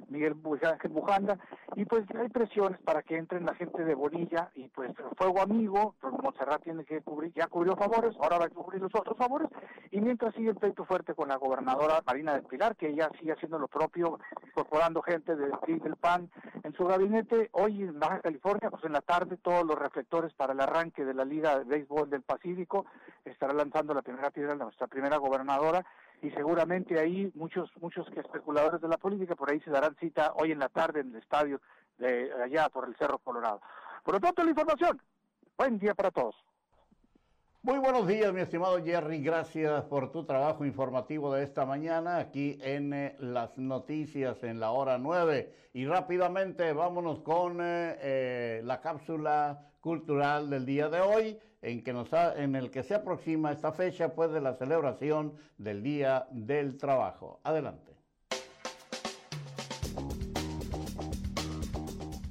Miguel 0.09 0.35
Ángel 0.63 0.91
Bujanda, 0.91 1.39
y 1.75 1.85
pues 1.85 2.05
hay 2.15 2.29
presiones 2.29 2.79
para 2.81 3.01
que 3.01 3.17
entren 3.17 3.45
la 3.45 3.55
gente 3.55 3.83
de 3.83 3.95
Bonilla, 3.95 4.51
y 4.55 4.67
pues 4.69 4.91
Fuego 5.17 5.41
Amigo, 5.41 5.95
pues 5.99 6.13
Montserrat 6.13 6.63
tiene 6.63 6.85
que 6.85 7.01
cubrir, 7.01 7.33
ya 7.33 7.47
cubrió 7.47 7.75
favores, 7.75 8.15
ahora 8.19 8.37
va 8.37 8.45
a 8.45 8.49
cubrir 8.49 8.81
los 8.81 8.93
otros 8.93 9.17
favores, 9.17 9.49
y 9.91 10.01
mientras 10.01 10.33
sigue 10.35 10.49
el 10.51 10.55
pleito 10.55 10.85
fuerte 10.85 11.15
con 11.15 11.29
la 11.29 11.37
gobernadora 11.37 12.01
Marina 12.05 12.33
del 12.33 12.43
Pilar, 12.43 12.75
que 12.75 12.89
ella 12.89 13.09
sigue 13.19 13.33
haciendo 13.33 13.57
lo 13.59 13.67
propio, 13.67 14.19
incorporando 14.45 15.01
gente 15.01 15.35
del 15.35 15.51
del 15.65 15.95
PAN 15.95 16.29
en 16.63 16.73
su 16.73 16.85
gabinete, 16.85 17.49
hoy 17.53 17.83
en 17.83 17.99
Baja 17.99 18.19
California, 18.21 18.69
pues 18.69 18.83
en 18.85 18.93
la 18.93 19.01
tarde 19.01 19.37
todos 19.37 19.65
los 19.65 19.77
reflectores 19.95 20.33
para 20.33 20.51
el 20.51 20.59
arranque 20.59 21.05
de 21.05 21.13
la 21.13 21.23
Liga 21.23 21.57
de 21.57 21.63
Béisbol 21.63 22.09
del 22.09 22.21
Pacífico. 22.21 22.85
Estará 23.23 23.53
lanzando 23.53 23.93
la 23.93 24.01
primera 24.01 24.29
piedra 24.29 24.53
nuestra 24.53 24.87
primera 24.87 25.15
gobernadora 25.17 25.85
y 26.21 26.29
seguramente 26.31 26.99
ahí 26.99 27.31
muchos 27.33 27.71
muchos 27.79 28.05
especuladores 28.09 28.81
de 28.81 28.89
la 28.89 28.97
política 28.97 29.35
por 29.35 29.49
ahí 29.49 29.61
se 29.61 29.71
darán 29.71 29.95
cita 29.95 30.33
hoy 30.35 30.51
en 30.51 30.59
la 30.59 30.67
tarde 30.67 30.99
en 30.99 31.11
el 31.11 31.21
estadio 31.21 31.61
de 31.97 32.29
allá 32.43 32.67
por 32.67 32.89
el 32.89 32.95
Cerro 32.97 33.19
Colorado. 33.19 33.61
Por 34.03 34.15
lo 34.15 34.19
tanto, 34.19 34.43
la 34.43 34.49
información. 34.49 35.01
Buen 35.57 35.79
día 35.79 35.93
para 35.93 36.11
todos. 36.11 36.35
Muy 37.61 37.79
buenos 37.79 38.05
días, 38.05 38.31
mi 38.33 38.41
estimado 38.41 38.83
Jerry. 38.83 39.23
Gracias 39.23 39.85
por 39.85 40.11
tu 40.11 40.25
trabajo 40.25 40.65
informativo 40.65 41.33
de 41.33 41.43
esta 41.43 41.65
mañana 41.65 42.17
aquí 42.17 42.59
en 42.61 42.93
eh, 42.93 43.15
las 43.19 43.57
noticias 43.57 44.43
en 44.43 44.59
la 44.59 44.71
hora 44.71 44.97
9. 44.97 45.51
Y 45.73 45.85
rápidamente 45.87 46.73
vámonos 46.73 47.21
con 47.21 47.61
eh, 47.61 47.97
eh, 48.01 48.61
la 48.63 48.81
cápsula 48.81 49.71
cultural 49.85 50.49
del 50.49 50.65
día 50.65 50.89
de 50.89 50.99
hoy, 50.99 51.37
en, 51.61 51.83
que 51.83 51.93
nos 51.93 52.09
en 52.11 52.55
el 52.55 52.71
que 52.71 52.81
se 52.81 52.95
aproxima 52.95 53.51
esta 53.51 53.71
fecha 53.71 54.15
pues, 54.15 54.31
de 54.31 54.41
la 54.41 54.55
celebración 54.55 55.35
del 55.59 55.83
Día 55.83 56.25
del 56.31 56.75
Trabajo. 56.75 57.39
Adelante. 57.43 57.93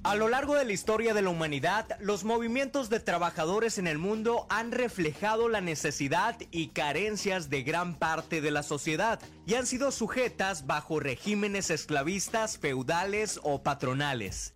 A 0.03 0.17
lo 0.17 0.29
largo 0.29 0.57
de 0.57 0.65
la 0.65 0.73
historia 0.73 1.15
de 1.15 1.23
la 1.23 1.31
humanidad, 1.31 1.87
los 2.01 2.25
movimientos 2.25 2.91
de 2.91 2.99
trabajadores 2.99 3.79
en 3.79 3.87
el 3.87 3.99
mundo 3.99 4.47
han 4.51 4.73
reflejado 4.73 5.49
la 5.49 5.61
necesidad 5.61 6.37
y 6.51 6.71
carencias 6.71 7.51
de 7.51 7.63
gran 7.63 7.95
parte 7.95 8.41
de 8.41 8.51
la 8.51 8.65
sociedad 8.65 9.21
y 9.47 9.55
han 9.55 9.67
sido 9.67 9.93
sujetas 9.93 10.67
bajo 10.67 10.99
regímenes 10.99 11.71
esclavistas, 11.71 12.59
feudales 12.59 13.39
o 13.45 13.63
patronales. 13.63 14.55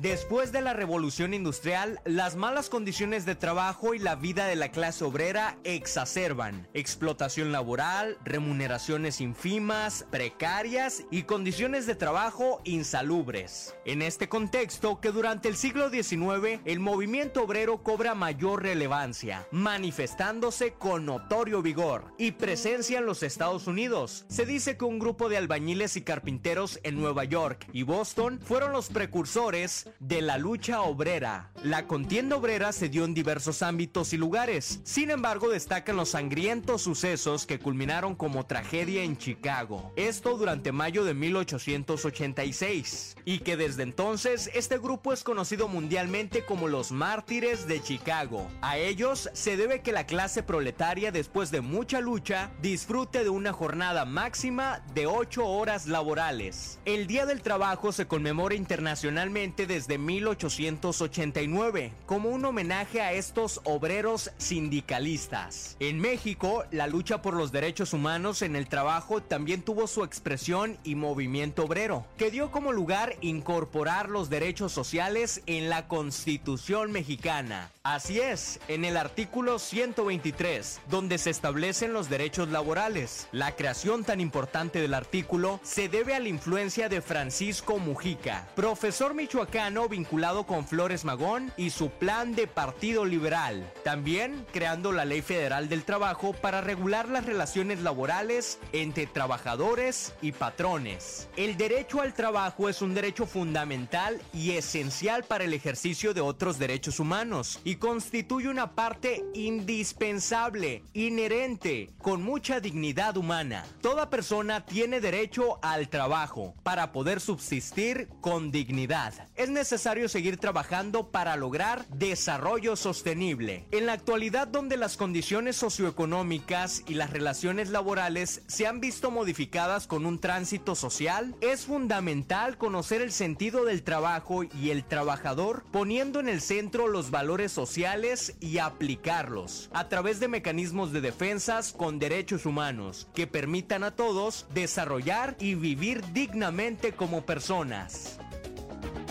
Después 0.00 0.50
de 0.50 0.60
la 0.60 0.72
revolución 0.72 1.34
industrial, 1.34 2.00
las 2.04 2.34
malas 2.34 2.68
condiciones 2.68 3.24
de 3.26 3.36
trabajo 3.36 3.94
y 3.94 4.00
la 4.00 4.16
vida 4.16 4.46
de 4.46 4.56
la 4.56 4.70
clase 4.70 5.04
obrera 5.04 5.56
exacerban. 5.62 6.66
Explotación 6.74 7.52
laboral, 7.52 8.18
remuneraciones 8.24 9.20
infimas, 9.20 10.04
precarias 10.10 11.04
y 11.12 11.22
condiciones 11.22 11.86
de 11.86 11.94
trabajo 11.94 12.60
insalubres. 12.64 13.76
En 13.84 14.02
este 14.02 14.28
contexto, 14.28 15.00
que 15.00 15.12
durante 15.12 15.48
el 15.48 15.56
siglo 15.56 15.90
XIX 15.90 16.60
el 16.64 16.80
movimiento 16.80 17.44
obrero 17.44 17.84
cobra 17.84 18.16
mayor 18.16 18.64
relevancia, 18.64 19.46
manifestándose 19.52 20.72
con 20.72 21.06
notorio 21.06 21.62
vigor 21.62 22.12
y 22.18 22.32
presencia 22.32 22.98
en 22.98 23.06
los 23.06 23.22
Estados 23.22 23.68
Unidos. 23.68 24.24
Se 24.28 24.44
dice 24.44 24.76
que 24.76 24.84
un 24.84 24.98
grupo 24.98 25.28
de 25.28 25.36
albañiles 25.36 25.96
y 25.96 26.02
carpinteros 26.02 26.80
en 26.82 27.00
Nueva 27.00 27.22
York 27.22 27.68
y 27.72 27.84
Boston 27.84 28.40
fueron 28.42 28.72
los 28.72 28.88
precursores 28.88 29.83
de 30.00 30.22
la 30.22 30.38
lucha 30.38 30.82
obrera. 30.82 31.50
La 31.62 31.86
contienda 31.86 32.36
obrera 32.36 32.72
se 32.72 32.88
dio 32.88 33.04
en 33.04 33.14
diversos 33.14 33.62
ámbitos 33.62 34.12
y 34.12 34.16
lugares. 34.16 34.80
Sin 34.84 35.10
embargo, 35.10 35.48
destacan 35.48 35.96
los 35.96 36.10
sangrientos 36.10 36.82
sucesos 36.82 37.46
que 37.46 37.58
culminaron 37.58 38.14
como 38.14 38.46
tragedia 38.46 39.02
en 39.02 39.16
Chicago. 39.16 39.92
Esto 39.96 40.36
durante 40.36 40.72
mayo 40.72 41.04
de 41.04 41.14
1886. 41.14 43.16
Y 43.24 43.38
que 43.38 43.56
desde 43.56 43.82
entonces 43.82 44.50
este 44.54 44.78
grupo 44.78 45.12
es 45.12 45.24
conocido 45.24 45.68
mundialmente 45.68 46.44
como 46.44 46.68
los 46.68 46.92
mártires 46.92 47.66
de 47.66 47.82
Chicago. 47.82 48.48
A 48.60 48.78
ellos 48.78 49.30
se 49.32 49.56
debe 49.56 49.80
que 49.80 49.92
la 49.92 50.06
clase 50.06 50.42
proletaria 50.42 51.12
después 51.12 51.50
de 51.50 51.60
mucha 51.60 52.00
lucha 52.00 52.50
disfrute 52.60 53.24
de 53.24 53.30
una 53.30 53.52
jornada 53.52 54.04
máxima 54.04 54.82
de 54.94 55.06
8 55.06 55.46
horas 55.46 55.86
laborales. 55.86 56.78
El 56.84 57.06
Día 57.06 57.26
del 57.26 57.42
Trabajo 57.42 57.92
se 57.92 58.06
conmemora 58.06 58.54
internacionalmente 58.54 59.66
desde 59.74 59.98
1889 59.98 61.92
como 62.06 62.28
un 62.28 62.44
homenaje 62.44 63.00
a 63.00 63.12
estos 63.12 63.60
obreros 63.64 64.30
sindicalistas. 64.38 65.76
En 65.80 65.98
México, 65.98 66.62
la 66.70 66.86
lucha 66.86 67.22
por 67.22 67.34
los 67.34 67.50
derechos 67.50 67.92
humanos 67.92 68.42
en 68.42 68.54
el 68.54 68.68
trabajo 68.68 69.20
también 69.20 69.62
tuvo 69.62 69.88
su 69.88 70.04
expresión 70.04 70.78
y 70.84 70.94
movimiento 70.94 71.64
obrero, 71.64 72.06
que 72.16 72.30
dio 72.30 72.52
como 72.52 72.70
lugar 72.70 73.16
incorporar 73.20 74.10
los 74.10 74.30
derechos 74.30 74.70
sociales 74.70 75.42
en 75.46 75.68
la 75.68 75.88
Constitución 75.88 76.92
mexicana. 76.92 77.73
Así 77.86 78.18
es, 78.18 78.60
en 78.68 78.86
el 78.86 78.96
artículo 78.96 79.58
123, 79.58 80.80
donde 80.88 81.18
se 81.18 81.28
establecen 81.28 81.92
los 81.92 82.08
derechos 82.08 82.48
laborales. 82.48 83.28
La 83.30 83.54
creación 83.56 84.04
tan 84.04 84.22
importante 84.22 84.80
del 84.80 84.94
artículo 84.94 85.60
se 85.62 85.90
debe 85.90 86.14
a 86.14 86.18
la 86.18 86.30
influencia 86.30 86.88
de 86.88 87.02
Francisco 87.02 87.78
Mujica, 87.78 88.48
profesor 88.56 89.12
michoacano 89.12 89.86
vinculado 89.86 90.46
con 90.46 90.66
Flores 90.66 91.04
Magón 91.04 91.52
y 91.58 91.68
su 91.68 91.90
plan 91.90 92.34
de 92.34 92.46
Partido 92.46 93.04
Liberal. 93.04 93.70
También 93.84 94.46
creando 94.50 94.90
la 94.90 95.04
Ley 95.04 95.20
Federal 95.20 95.68
del 95.68 95.84
Trabajo 95.84 96.32
para 96.32 96.62
regular 96.62 97.10
las 97.10 97.26
relaciones 97.26 97.82
laborales 97.82 98.60
entre 98.72 99.06
trabajadores 99.06 100.14
y 100.22 100.32
patrones. 100.32 101.28
El 101.36 101.58
derecho 101.58 102.00
al 102.00 102.14
trabajo 102.14 102.70
es 102.70 102.80
un 102.80 102.94
derecho 102.94 103.26
fundamental 103.26 104.22
y 104.32 104.52
esencial 104.52 105.24
para 105.24 105.44
el 105.44 105.52
ejercicio 105.52 106.14
de 106.14 106.22
otros 106.22 106.58
derechos 106.58 106.98
humanos 106.98 107.60
y 107.62 107.73
constituye 107.76 108.48
una 108.48 108.74
parte 108.74 109.24
indispensable, 109.34 110.84
inherente, 110.92 111.90
con 111.98 112.22
mucha 112.22 112.60
dignidad 112.60 113.16
humana. 113.16 113.64
Toda 113.80 114.10
persona 114.10 114.64
tiene 114.64 115.00
derecho 115.00 115.58
al 115.62 115.88
trabajo 115.88 116.54
para 116.62 116.92
poder 116.92 117.20
subsistir 117.20 118.08
con 118.20 118.50
dignidad. 118.50 119.14
Es 119.34 119.48
necesario 119.48 120.08
seguir 120.08 120.36
trabajando 120.36 121.10
para 121.10 121.36
lograr 121.36 121.86
desarrollo 121.88 122.76
sostenible. 122.76 123.66
En 123.70 123.86
la 123.86 123.94
actualidad 123.94 124.46
donde 124.46 124.76
las 124.76 124.96
condiciones 124.96 125.56
socioeconómicas 125.56 126.82
y 126.86 126.94
las 126.94 127.10
relaciones 127.10 127.70
laborales 127.70 128.42
se 128.46 128.66
han 128.66 128.80
visto 128.80 129.10
modificadas 129.10 129.86
con 129.86 130.06
un 130.06 130.20
tránsito 130.20 130.74
social, 130.74 131.34
es 131.40 131.66
fundamental 131.66 132.58
conocer 132.58 133.00
el 133.00 133.12
sentido 133.12 133.64
del 133.64 133.82
trabajo 133.82 134.44
y 134.44 134.70
el 134.70 134.84
trabajador 134.84 135.64
poniendo 135.72 136.20
en 136.20 136.28
el 136.28 136.40
centro 136.40 136.88
los 136.88 137.10
valores 137.10 137.50
sociales 137.50 137.63
sociales 137.64 138.36
y 138.40 138.58
aplicarlos 138.58 139.70
a 139.72 139.88
través 139.88 140.20
de 140.20 140.28
mecanismos 140.28 140.92
de 140.92 141.00
defensas 141.00 141.72
con 141.72 141.98
derechos 141.98 142.44
humanos 142.44 143.08
que 143.14 143.26
permitan 143.26 143.84
a 143.84 143.92
todos 143.92 144.44
desarrollar 144.52 145.34
y 145.38 145.54
vivir 145.54 146.04
dignamente 146.12 146.92
como 146.92 147.24
personas. 147.24 148.18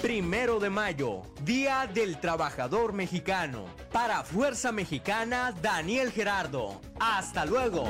Primero 0.03 0.59
de 0.59 0.69
mayo, 0.69 1.23
Día 1.43 1.89
del 1.91 2.19
Trabajador 2.19 2.93
Mexicano. 2.93 3.65
Para 3.91 4.23
Fuerza 4.23 4.71
Mexicana, 4.71 5.51
Daniel 5.59 6.11
Gerardo. 6.11 6.79
Hasta 6.99 7.45
luego. 7.45 7.85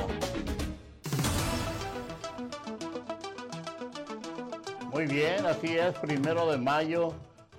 Muy 4.90 5.04
bien, 5.04 5.44
así 5.44 5.76
es, 5.76 5.94
primero 5.98 6.50
de 6.50 6.56
mayo, 6.56 7.12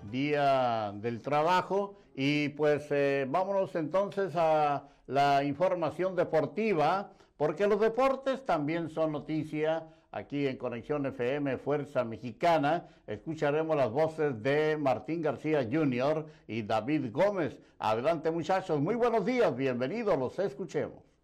Día 0.10 0.92
del 0.96 1.22
Trabajo. 1.22 2.05
Y 2.16 2.50
pues 2.50 2.88
eh, 2.92 3.26
vámonos 3.30 3.76
entonces 3.76 4.34
a 4.36 4.88
la 5.06 5.44
información 5.44 6.16
deportiva, 6.16 7.12
porque 7.36 7.68
los 7.68 7.80
deportes 7.80 8.46
también 8.46 8.90
son 8.90 9.12
noticia. 9.12 9.84
Aquí 10.12 10.48
en 10.48 10.56
Conexión 10.56 11.06
FM 11.06 11.58
Fuerza 11.58 12.06
Mexicana 12.06 12.88
escucharemos 13.06 13.76
las 13.76 13.92
voces 13.92 14.42
de 14.42 14.78
Martín 14.78 15.22
García 15.22 15.68
Jr. 15.70 16.26
y 16.48 16.62
David 16.62 17.12
Gómez. 17.12 17.60
Adelante 17.80 18.32
muchachos, 18.32 18.80
muy 18.80 18.96
buenos 18.96 19.26
días, 19.26 19.54
bienvenidos, 19.54 20.18
los 20.18 20.40
escuchemos. 20.40 21.15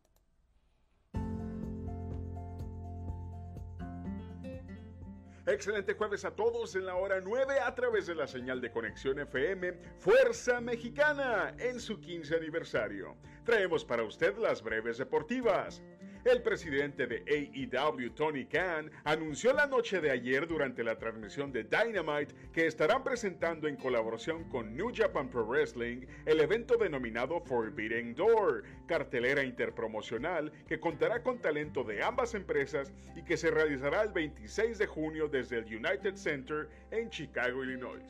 Excelente 5.48 5.96
jueves 5.96 6.24
a 6.24 6.36
todos 6.36 6.76
en 6.76 6.86
la 6.86 6.96
hora 6.96 7.20
9 7.20 7.60
a 7.62 7.74
través 7.74 8.06
de 8.06 8.14
la 8.14 8.28
señal 8.28 8.62
de 8.62 8.72
conexión 8.72 9.18
FM 9.18 9.74
Fuerza 9.98 10.62
Mexicana 10.62 11.56
en 11.58 11.80
su 11.80 12.00
15 12.00 12.36
aniversario. 12.36 13.18
Traemos 13.44 13.84
para 13.84 14.04
usted 14.04 14.38
las 14.38 14.62
breves 14.62 15.00
deportivas. 15.00 15.82
El 16.24 16.43
presidente 16.43 17.07
de 17.07 17.24
AEW, 17.28 18.11
Tony 18.11 18.45
Khan, 18.45 18.91
anunció 19.05 19.53
la 19.53 19.65
noche 19.65 19.99
de 20.01 20.11
ayer 20.11 20.47
durante 20.47 20.84
la 20.84 20.99
transmisión 20.99 21.51
de 21.51 21.63
Dynamite 21.63 22.36
que 22.53 22.67
estarán 22.67 23.03
presentando 23.03 23.67
en 23.67 23.76
colaboración 23.76 24.43
con 24.43 24.76
New 24.76 24.91
Japan 24.93 25.30
Pro 25.30 25.47
Wrestling 25.47 26.05
el 26.28 26.39
evento 26.39 26.78
denominado 26.78 27.41
Forbidden 27.41 28.13
Door, 28.13 28.63
cartelera 28.86 29.43
interpromocional 29.43 30.51
que 30.67 30.80
contará 30.80 31.24
con 31.24 31.39
talento 31.39 31.84
de 31.84 32.03
ambas 32.03 32.36
empresas 32.36 32.93
y 33.15 33.24
que 33.24 33.36
se 33.36 33.49
realizará 33.49 34.03
el 34.03 34.09
26 34.09 34.78
de 34.78 34.86
junio 34.86 35.28
desde 35.28 35.57
el 35.57 35.65
United 35.65 36.15
Center 36.17 36.69
en 36.91 37.09
Chicago, 37.09 37.63
Illinois. 37.63 38.03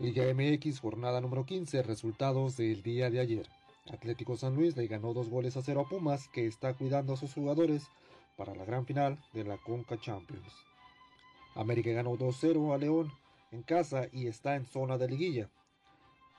Liga 0.00 0.24
MX, 0.34 0.80
jornada 0.80 1.20
número 1.20 1.46
15, 1.46 1.84
resultados 1.84 2.56
del 2.56 2.82
día 2.82 3.10
de 3.10 3.20
ayer. 3.20 3.48
Atlético 3.92 4.36
San 4.36 4.56
Luis 4.56 4.76
le 4.76 4.88
ganó 4.88 5.14
dos 5.14 5.28
goles 5.28 5.56
a 5.56 5.62
cero 5.62 5.82
a 5.82 5.88
Pumas, 5.88 6.26
que 6.26 6.46
está 6.46 6.74
cuidando 6.74 7.12
a 7.12 7.16
sus 7.16 7.32
jugadores 7.32 7.86
para 8.36 8.56
la 8.56 8.64
gran 8.64 8.86
final 8.86 9.24
de 9.32 9.44
la 9.44 9.56
Conca 9.56 9.96
Champions. 10.00 10.52
América 11.54 11.92
ganó 11.92 12.18
2-0 12.18 12.74
a 12.74 12.78
León 12.78 13.12
en 13.52 13.62
casa 13.62 14.08
y 14.10 14.26
está 14.26 14.56
en 14.56 14.66
zona 14.66 14.98
de 14.98 15.06
liguilla. 15.06 15.48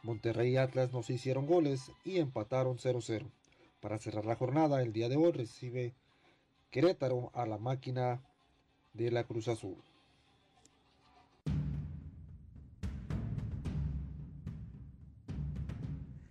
Monterrey 0.03 0.51
y 0.51 0.57
Atlas 0.57 0.91
no 0.91 1.01
se 1.01 1.13
hicieron 1.13 1.47
goles 1.47 1.93
y 2.03 2.17
empataron 2.17 2.77
0-0. 2.77 3.25
Para 3.79 3.99
cerrar 3.99 4.25
la 4.25 4.35
jornada, 4.35 4.81
el 4.81 4.91
día 4.91 5.07
de 5.07 5.15
hoy 5.15 5.31
recibe 5.31 5.93
Querétaro 6.71 7.31
a 7.33 7.45
la 7.45 7.57
máquina 7.57 8.21
de 8.91 9.11
la 9.11 9.23
Cruz 9.23 9.47
Azul. 9.47 9.81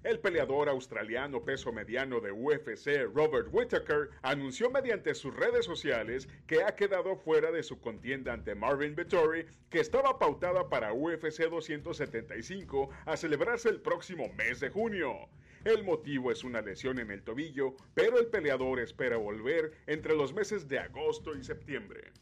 El 0.04 0.20
peleador 0.20 0.68
australiano 0.68 1.42
peso 1.46 1.72
mediano 1.72 2.20
de 2.20 2.30
UFC, 2.30 3.10
Robert 3.14 3.48
Whittaker, 3.50 4.10
anunció 4.20 4.68
mediante 4.70 5.14
sus 5.14 5.34
redes 5.34 5.64
sociales 5.64 6.28
que 6.46 6.62
ha 6.62 6.76
quedado 6.76 7.16
fuera 7.16 7.50
de 7.50 7.62
su 7.62 7.80
contienda 7.80 8.34
ante 8.34 8.54
Marvin 8.54 8.94
Vettori, 8.94 9.46
que 9.70 9.80
estaba 9.80 10.18
pautada 10.18 10.68
para 10.68 10.92
UFC 10.92 11.48
275 11.48 12.90
a 13.06 13.16
celebrarse 13.16 13.70
el 13.70 13.80
próximo 13.80 14.30
mes 14.34 14.60
de 14.60 14.68
junio. 14.68 15.30
El 15.64 15.84
motivo 15.84 16.30
es 16.30 16.44
una 16.44 16.60
lesión 16.60 16.98
en 16.98 17.10
el 17.10 17.22
tobillo, 17.22 17.74
pero 17.94 18.18
el 18.18 18.26
peleador 18.26 18.80
espera 18.80 19.16
volver 19.16 19.72
entre 19.86 20.14
los 20.14 20.34
meses 20.34 20.68
de 20.68 20.80
agosto 20.80 21.34
y 21.34 21.42
septiembre. 21.42 22.12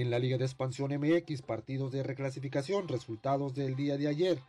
En 0.00 0.12
la 0.12 0.20
Liga 0.20 0.38
de 0.38 0.44
Expansión 0.44 0.92
MX, 0.96 1.42
partidos 1.42 1.90
de 1.90 2.04
reclasificación, 2.04 2.86
resultados 2.86 3.56
del 3.56 3.74
día 3.74 3.96
de 3.96 4.06
ayer. 4.06 4.40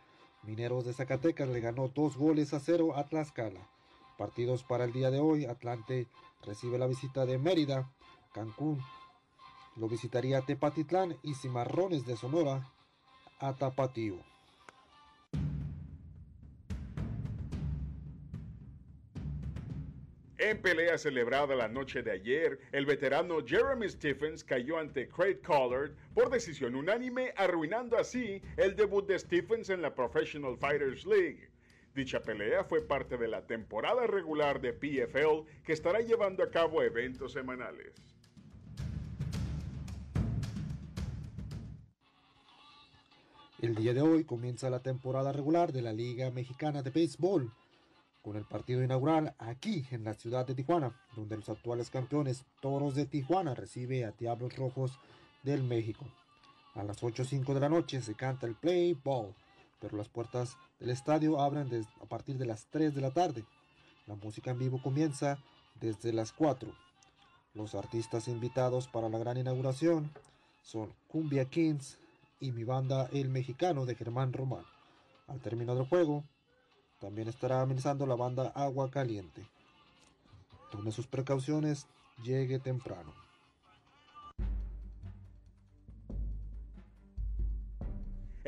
Mineros 0.44 0.84
de 0.84 0.92
Zacatecas 0.92 1.48
le 1.48 1.58
ganó 1.58 1.88
dos 1.88 2.16
goles 2.16 2.54
a 2.54 2.60
cero 2.60 2.94
a 2.94 3.08
Tlaxcala. 3.08 3.68
Partidos 4.16 4.62
para 4.62 4.84
el 4.84 4.92
día 4.92 5.10
de 5.10 5.18
hoy, 5.18 5.46
Atlante 5.46 6.06
recibe 6.44 6.78
la 6.78 6.86
visita 6.86 7.26
de 7.26 7.38
Mérida, 7.38 7.90
Cancún 8.32 8.80
lo 9.74 9.88
visitaría 9.88 10.42
Tepatitlán 10.42 11.16
y 11.24 11.34
Cimarrones 11.34 12.06
de 12.06 12.16
Sonora 12.16 12.70
a 13.40 13.52
Tapatío. 13.54 14.29
En 20.42 20.62
pelea 20.62 20.96
celebrada 20.96 21.54
la 21.54 21.68
noche 21.68 22.02
de 22.02 22.12
ayer, 22.12 22.58
el 22.72 22.86
veterano 22.86 23.44
Jeremy 23.44 23.90
Stephens 23.90 24.42
cayó 24.42 24.78
ante 24.78 25.06
Craig 25.06 25.42
Collard 25.42 25.92
por 26.14 26.30
decisión 26.30 26.74
unánime, 26.76 27.34
arruinando 27.36 27.98
así 27.98 28.40
el 28.56 28.74
debut 28.74 29.06
de 29.06 29.18
Stephens 29.18 29.68
en 29.68 29.82
la 29.82 29.94
Professional 29.94 30.56
Fighters 30.56 31.04
League. 31.04 31.50
Dicha 31.94 32.22
pelea 32.22 32.64
fue 32.64 32.80
parte 32.80 33.18
de 33.18 33.28
la 33.28 33.46
temporada 33.46 34.06
regular 34.06 34.62
de 34.62 34.72
PFL 34.72 35.46
que 35.62 35.74
estará 35.74 36.00
llevando 36.00 36.42
a 36.42 36.50
cabo 36.50 36.82
eventos 36.82 37.34
semanales. 37.34 37.92
El 43.60 43.74
día 43.74 43.92
de 43.92 44.00
hoy 44.00 44.24
comienza 44.24 44.70
la 44.70 44.80
temporada 44.80 45.32
regular 45.32 45.70
de 45.70 45.82
la 45.82 45.92
Liga 45.92 46.30
Mexicana 46.30 46.82
de 46.82 46.88
Béisbol 46.88 47.52
con 48.22 48.36
el 48.36 48.44
partido 48.44 48.82
inaugural 48.82 49.34
aquí 49.38 49.86
en 49.90 50.04
la 50.04 50.14
ciudad 50.14 50.46
de 50.46 50.54
Tijuana, 50.54 50.94
donde 51.16 51.36
los 51.36 51.48
actuales 51.48 51.90
campeones 51.90 52.44
Toros 52.60 52.94
de 52.94 53.06
Tijuana 53.06 53.54
recibe 53.54 54.04
a 54.04 54.12
Diablos 54.12 54.56
Rojos 54.56 54.98
del 55.42 55.62
México. 55.62 56.06
A 56.74 56.84
las 56.84 57.02
8.05 57.02 57.54
de 57.54 57.60
la 57.60 57.68
noche 57.68 58.00
se 58.00 58.14
canta 58.14 58.46
el 58.46 58.54
play 58.54 58.94
ball, 58.94 59.34
pero 59.80 59.96
las 59.96 60.08
puertas 60.08 60.56
del 60.78 60.90
estadio 60.90 61.40
abren 61.40 61.86
a 62.00 62.06
partir 62.06 62.38
de 62.38 62.46
las 62.46 62.66
3 62.66 62.94
de 62.94 63.00
la 63.00 63.10
tarde. 63.10 63.44
La 64.06 64.14
música 64.14 64.50
en 64.50 64.58
vivo 64.58 64.80
comienza 64.82 65.38
desde 65.80 66.12
las 66.12 66.32
4. 66.32 66.70
Los 67.54 67.74
artistas 67.74 68.28
invitados 68.28 68.86
para 68.86 69.08
la 69.08 69.18
gran 69.18 69.36
inauguración 69.36 70.12
son 70.62 70.92
Cumbia 71.08 71.46
Kings 71.46 71.98
y 72.38 72.52
mi 72.52 72.64
banda 72.64 73.08
El 73.12 73.28
Mexicano 73.28 73.86
de 73.86 73.94
Germán 73.94 74.32
Román. 74.32 74.64
Al 75.26 75.40
término 75.40 75.74
del 75.74 75.88
juego, 75.88 76.24
también 77.00 77.28
estará 77.28 77.62
amenizando 77.62 78.06
la 78.06 78.14
banda 78.14 78.52
Agua 78.54 78.90
Caliente. 78.90 79.42
Tome 80.70 80.92
sus 80.92 81.06
precauciones, 81.06 81.86
llegue 82.22 82.58
temprano. 82.58 83.12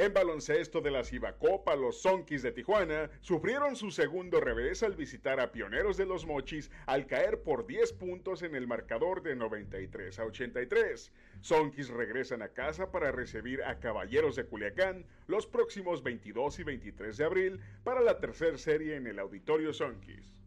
En 0.03 0.13
baloncesto 0.13 0.81
de 0.81 0.91
la 0.91 1.05
Cibacopa, 1.05 1.77
los 1.77 2.03
Sonkis 2.03 2.43
de 2.43 2.51
Tijuana 2.51 3.09
sufrieron 3.21 3.77
su 3.77 3.93
segundo 3.93 4.41
revés 4.41 4.83
al 4.83 4.97
visitar 4.97 5.39
a 5.39 5.53
Pioneros 5.53 5.97
de 5.97 6.07
los 6.07 6.27
Mochis 6.27 6.73
al 6.87 7.07
caer 7.07 7.45
por 7.45 7.69
10 7.69 7.93
puntos 7.93 8.43
en 8.43 8.57
el 8.57 8.67
marcador 8.67 9.23
de 9.23 9.37
93 9.37 10.19
a 10.19 10.25
83. 10.25 11.13
Sonkis 11.41 11.89
regresan 11.89 12.43
a 12.43 12.49
casa 12.49 12.91
para 12.91 13.13
recibir 13.13 13.63
a 13.63 13.79
Caballeros 13.79 14.35
de 14.35 14.45
Culiacán 14.45 15.07
los 15.29 15.47
próximos 15.47 16.03
22 16.03 16.59
y 16.59 16.65
23 16.65 17.17
de 17.17 17.25
abril 17.25 17.61
para 17.85 18.01
la 18.01 18.19
tercera 18.19 18.59
serie 18.59 18.97
en 18.97 19.07
el 19.07 19.21
Auditorio 19.21 19.73
Sonkis. 19.73 20.42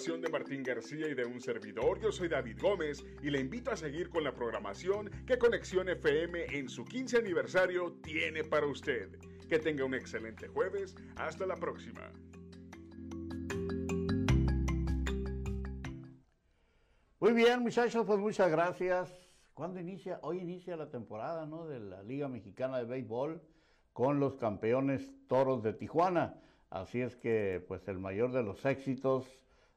De 0.00 0.30
Martín 0.30 0.62
García 0.62 1.08
y 1.08 1.14
de 1.14 1.26
un 1.26 1.42
servidor. 1.42 2.00
Yo 2.00 2.10
soy 2.10 2.26
David 2.26 2.56
Gómez 2.58 3.04
y 3.22 3.28
le 3.28 3.38
invito 3.38 3.70
a 3.70 3.76
seguir 3.76 4.08
con 4.08 4.24
la 4.24 4.34
programación 4.34 5.10
que 5.26 5.36
Conexión 5.36 5.90
FM 5.90 6.46
en 6.56 6.70
su 6.70 6.86
15 6.86 7.18
aniversario 7.18 7.92
tiene 8.02 8.42
para 8.42 8.66
usted. 8.66 9.10
Que 9.46 9.58
tenga 9.58 9.84
un 9.84 9.92
excelente 9.92 10.48
jueves. 10.48 10.96
Hasta 11.16 11.44
la 11.44 11.54
próxima. 11.54 12.10
Muy 17.18 17.34
bien, 17.34 17.60
muchachos, 17.60 18.06
pues 18.06 18.18
muchas 18.18 18.50
gracias. 18.50 19.12
¿Cuándo 19.52 19.80
inicia? 19.80 20.18
Hoy 20.22 20.38
inicia 20.38 20.78
la 20.78 20.88
temporada, 20.88 21.44
¿no? 21.44 21.66
De 21.66 21.78
la 21.78 22.02
Liga 22.02 22.26
Mexicana 22.26 22.78
de 22.78 22.84
Béisbol 22.84 23.42
con 23.92 24.18
los 24.18 24.36
campeones 24.36 25.12
Toros 25.28 25.62
de 25.62 25.74
Tijuana. 25.74 26.40
Así 26.70 27.02
es 27.02 27.16
que, 27.16 27.62
pues, 27.68 27.86
el 27.86 27.98
mayor 27.98 28.32
de 28.32 28.42
los 28.42 28.64
éxitos 28.64 29.26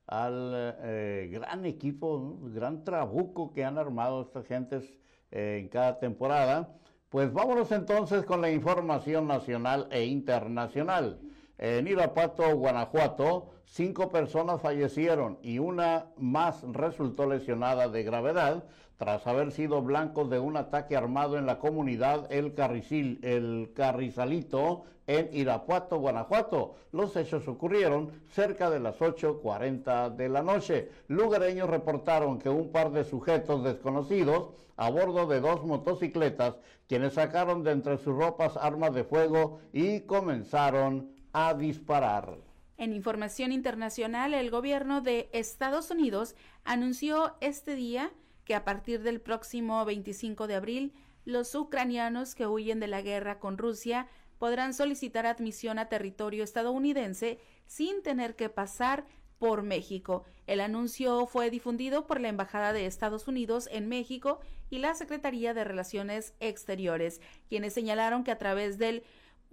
al 0.08 0.76
eh, 0.84 1.30
gran 1.32 1.66
equipo, 1.66 2.40
gran 2.54 2.84
trabuco 2.84 3.54
que 3.54 3.64
han 3.64 3.78
armado 3.78 4.22
estas 4.22 4.46
gentes 4.46 4.84
eh, 5.32 5.60
en 5.62 5.70
cada 5.70 6.00
temporada. 6.00 6.70
Pues 7.10 7.32
vámonos 7.32 7.72
entonces 7.72 8.26
con 8.26 8.42
la 8.42 8.52
información 8.52 9.28
nacional 9.28 9.88
e 9.92 10.06
internacional. 10.06 11.20
En 11.58 11.88
Irapuato, 11.88 12.56
Guanajuato, 12.56 13.50
cinco 13.66 14.10
personas 14.10 14.62
fallecieron 14.62 15.38
y 15.42 15.60
una 15.60 16.08
más 16.18 16.64
resultó 16.72 17.28
lesionada 17.28 17.88
de 17.88 18.04
gravedad 18.04 18.64
tras 18.98 19.28
haber 19.28 19.52
sido 19.52 19.82
blancos 19.82 20.30
de 20.30 20.40
un 20.40 20.58
ataque 20.58 20.96
armado 20.96 21.38
en 21.38 21.46
la 21.46 21.60
comunidad 21.60 22.32
El 22.32 22.54
Carrizal, 22.54 23.20
El 23.22 23.72
Carrizalito 23.76 24.84
en 25.08 25.30
Irapuato, 25.34 26.00
Guanajuato. 26.00 26.76
Los 26.92 27.16
hechos 27.16 27.48
ocurrieron 27.48 28.12
cerca 28.30 28.70
de 28.70 28.80
las 28.80 29.00
8.40 29.00 30.16
de 30.16 30.30
la 30.30 30.42
noche. 30.42 30.90
Lugareños 31.08 31.70
reportaron 31.70 32.40
que 32.40 32.50
un 32.50 32.72
par 32.72 32.92
de 32.92 33.04
sujetos 33.04 33.64
desconocidos 33.64 34.50
a 34.76 34.90
bordo 34.90 35.28
de 35.28 35.40
dos 35.40 35.64
motocicletas, 35.66 36.56
quienes 36.88 37.14
sacaron 37.14 37.64
de 37.64 37.72
entre 37.72 37.98
sus 37.98 38.16
ropas 38.16 38.58
armas 38.58 38.94
de 38.94 39.04
fuego 39.04 39.60
y 39.72 40.02
comenzaron 40.02 41.13
a 41.34 41.54
disparar. 41.54 42.38
En 42.78 42.94
información 42.94 43.52
internacional, 43.52 44.34
el 44.34 44.50
gobierno 44.50 45.02
de 45.02 45.30
Estados 45.34 45.92
Unidos 45.92 46.36
anunció 46.64 47.36
este 47.42 47.76
día 47.76 48.12
que 48.46 48.56
a 48.56 48.64
partir 48.64 49.02
del 49.04 49.22
próximo 49.22 49.84
25 49.86 50.48
de 50.48 50.56
abril, 50.56 50.94
los 51.26 51.54
ucranianos 51.56 52.36
que 52.36 52.48
huyen 52.48 52.80
de 52.80 52.88
la 52.88 53.02
guerra 53.02 53.40
con 53.40 53.58
Rusia 53.58 54.08
podrán 54.38 54.74
solicitar 54.74 55.26
admisión 55.26 55.80
a 55.80 55.88
territorio 55.88 56.44
estadounidense 56.44 57.40
sin 57.66 58.04
tener 58.04 58.36
que 58.36 58.50
pasar 58.50 59.06
por 59.40 59.64
México. 59.64 60.26
El 60.48 60.60
anuncio 60.60 61.26
fue 61.26 61.50
difundido 61.50 62.08
por 62.08 62.20
la 62.20 62.30
Embajada 62.30 62.74
de 62.74 62.86
Estados 62.86 63.28
Unidos 63.28 63.70
en 63.72 63.88
México 63.88 64.40
y 64.70 64.80
la 64.80 64.96
Secretaría 64.96 65.54
de 65.54 65.64
Relaciones 65.64 66.34
Exteriores, 66.40 67.22
quienes 67.48 67.74
señalaron 67.74 68.24
que 68.24 68.32
a 68.32 68.38
través 68.38 68.78
del 68.78 69.04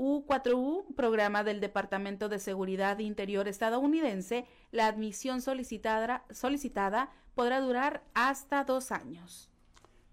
U4U, 0.01 0.95
programa 0.97 1.45
del 1.45 1.61
Departamento 1.61 2.31
de 2.31 2.39
Seguridad 2.39 3.01
Interior 3.01 3.47
estadounidense, 3.49 4.47
la 4.71 4.87
admisión 4.87 5.43
solicitada, 5.43 6.25
solicitada 6.31 7.11
podrá 7.35 7.61
durar 7.61 8.03
hasta 8.15 8.65
dos 8.65 8.93
años. 8.93 9.51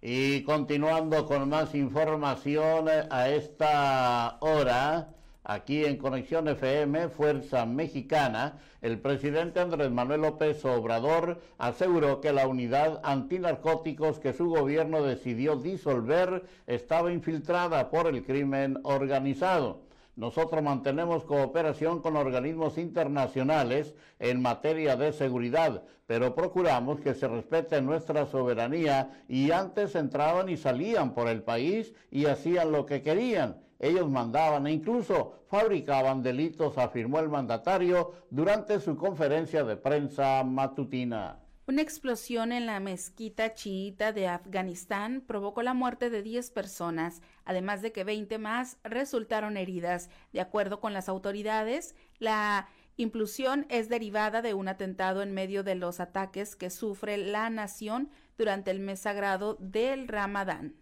Y 0.01 0.43
continuando 0.43 1.25
con 1.25 1.47
más 1.47 1.73
información 1.73 2.89
a 3.09 3.29
esta 3.29 4.38
hora, 4.41 5.15
Aquí 5.50 5.86
en 5.86 5.95
Conexión 5.95 6.50
FM, 6.50 7.08
Fuerza 7.08 7.66
Mexicana, 7.66 8.60
el 8.82 9.00
presidente 9.00 9.62
Andrés 9.62 9.89
Manuel 9.89 10.24
López 10.24 10.66
Obrador 10.66 11.39
aseguró 11.58 12.20
que 12.20 12.34
la 12.34 12.50
unidad 12.50 13.00
antinarcóticos 13.02 14.20
que 14.20 14.34
su 14.34 14.50
gobierno 14.50 15.04
decidió 15.04 15.56
disolver 15.56 16.43
estaba 16.68 17.14
infiltrada 17.14 17.89
por 17.89 18.08
el 18.08 18.26
crimen 18.26 18.78
organizado. 18.84 19.84
Nosotros 20.18 20.62
mantenemos 20.62 21.24
cooperación 21.24 22.02
con 22.02 22.18
organismos 22.18 22.78
internacionales 22.78 23.95
en 24.20 24.41
materia 24.41 24.98
de 24.98 25.14
seguridad, 25.14 25.84
pero 26.08 26.36
procuramos 26.36 27.00
que 27.00 27.14
se 27.14 27.30
respete 27.30 27.82
nuestra 27.82 28.26
soberanía 28.26 29.24
y 29.30 29.52
antes 29.52 29.95
entraban 29.95 30.50
y 30.50 30.58
salían 30.58 31.14
por 31.14 31.30
el 31.30 31.41
país 31.41 31.93
y 32.12 32.26
hacían 32.26 32.74
lo 32.74 32.86
que 32.86 33.02
querían 33.02 33.66
ellos 33.80 34.09
mandaban 34.09 34.67
e 34.67 34.71
incluso 34.71 35.43
fabricaban 35.47 36.23
delitos, 36.23 36.78
afirmó 36.78 37.19
el 37.19 37.30
mandatario 37.30 38.13
durante 38.30 38.80
su 38.80 38.95
conferencia 38.97 39.63
de 39.63 39.78
prensa 39.78 40.43
matutina. 40.43 41.39
Una 41.67 41.82
explosión 41.82 42.53
en 42.53 42.65
la 42.65 42.80
mezquita 42.80 43.53
chiita 43.53 44.13
de 44.13 44.30
Afganistán 44.30 45.21
provocó 45.28 45.63
la 45.63 45.73
muerte 45.73 46.09
de 46.09 46.23
10 46.23 46.51
personas, 46.51 47.21
además 47.43 47.82
de 47.82 47.91
que 47.91 48.05
20 48.05 48.38
más 48.38 48.78
resultaron 48.84 49.57
heridas. 49.57 50.09
De 50.32 50.39
acuerdo 50.39 50.80
con 50.80 50.93
las 50.93 51.09
autoridades, 51.09 51.93
la 52.19 52.69
implosión 52.95 53.65
es 53.69 53.89
derivada 53.89 54.41
de 54.41 54.53
un 54.53 54.69
atentado 54.69 55.21
en 55.21 55.34
medio 55.34 55.63
de 55.63 55.75
los 55.75 55.99
ataques 55.99 56.55
que 56.55 56.69
sufre 56.69 57.17
la 57.17 57.49
nación 57.49 58.11
durante 58.38 58.71
el 58.71 58.80
mes 58.80 59.01
sagrado 59.01 59.57
del 59.59 60.07
Ramadán 60.07 60.73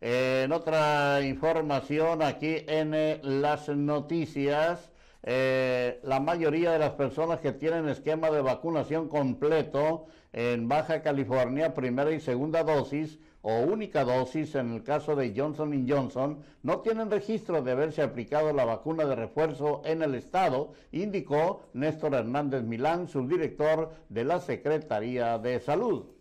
en 0.00 0.52
otra 0.52 1.20
información 1.22 2.22
aquí 2.22 2.64
en 2.66 2.94
eh, 2.94 3.20
las 3.22 3.68
noticias, 3.68 4.90
eh, 5.22 6.00
la 6.02 6.20
mayoría 6.20 6.72
de 6.72 6.78
las 6.78 6.92
personas 6.92 7.40
que 7.40 7.52
tienen 7.52 7.88
esquema 7.88 8.30
de 8.30 8.40
vacunación 8.40 9.08
completo 9.08 10.06
en 10.32 10.68
Baja 10.68 11.02
California, 11.02 11.74
primera 11.74 12.10
y 12.12 12.20
segunda 12.20 12.64
dosis 12.64 13.18
o 13.42 13.60
única 13.60 14.04
dosis 14.04 14.54
en 14.54 14.72
el 14.72 14.82
caso 14.82 15.16
de 15.16 15.34
Johnson 15.36 15.86
Johnson, 15.88 16.38
no 16.62 16.80
tienen 16.80 17.10
registro 17.10 17.62
de 17.62 17.72
haberse 17.72 18.02
aplicado 18.02 18.52
la 18.52 18.64
vacuna 18.64 19.04
de 19.04 19.16
refuerzo 19.16 19.82
en 19.84 20.02
el 20.02 20.14
estado, 20.14 20.72
indicó 20.92 21.62
Néstor 21.74 22.14
Hernández 22.14 22.62
Milán, 22.62 23.08
subdirector 23.08 23.92
de 24.08 24.24
la 24.24 24.40
Secretaría 24.40 25.38
de 25.38 25.60
Salud. 25.60 26.19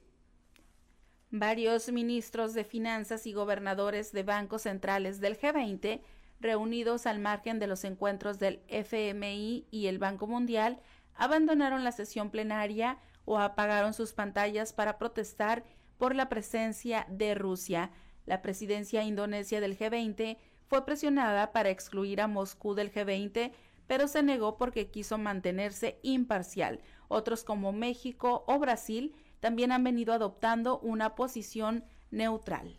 Varios 1.32 1.91
ministros 1.91 2.55
de 2.55 2.63
finanzas 2.63 3.27
y 3.27 3.34
gobernadores 3.34 4.11
de 4.11 4.23
bancos 4.23 4.63
centrales 4.63 5.19
del 5.19 5.38
G20, 5.39 6.01
reunidos 6.39 7.05
al 7.05 7.19
margen 7.19 7.59
de 7.59 7.67
los 7.67 7.84
encuentros 7.84 8.39
del 8.39 8.61
FMI 8.67 9.67
y 9.69 9.86
el 9.86 9.99
Banco 9.99 10.25
Mundial, 10.25 10.80
abandonaron 11.13 11.84
la 11.84 11.91
sesión 11.91 12.32
plenaria 12.32 12.97
o 13.25 13.38
apagaron 13.38 13.93
sus 13.93 14.13
pantallas 14.13 14.73
para 14.73 14.97
protestar 14.97 15.63
por 15.99 16.15
la 16.15 16.30
presencia 16.30 17.05
de 17.09 17.36
Rusia. 17.36 17.91
La 18.25 18.41
presidencia 18.41 19.03
indonesia 19.03 19.61
del 19.61 19.77
G20 19.77 20.38
fue 20.65 20.84
presionada 20.84 21.51
para 21.51 21.69
excluir 21.69 22.21
a 22.21 22.27
Moscú 22.27 22.73
del 22.73 22.91
G20, 22.91 23.51
pero 23.86 24.07
se 24.07 24.23
negó 24.23 24.57
porque 24.57 24.89
quiso 24.89 25.19
mantenerse 25.19 25.99
imparcial. 26.01 26.80
Otros 27.07 27.43
como 27.43 27.71
México 27.71 28.43
o 28.47 28.57
Brasil 28.57 29.13
también 29.39 29.71
han 29.71 29.83
venido 29.83 30.13
adoptando 30.13 30.79
una 30.79 31.15
posición 31.15 31.83
neutral. 32.11 32.77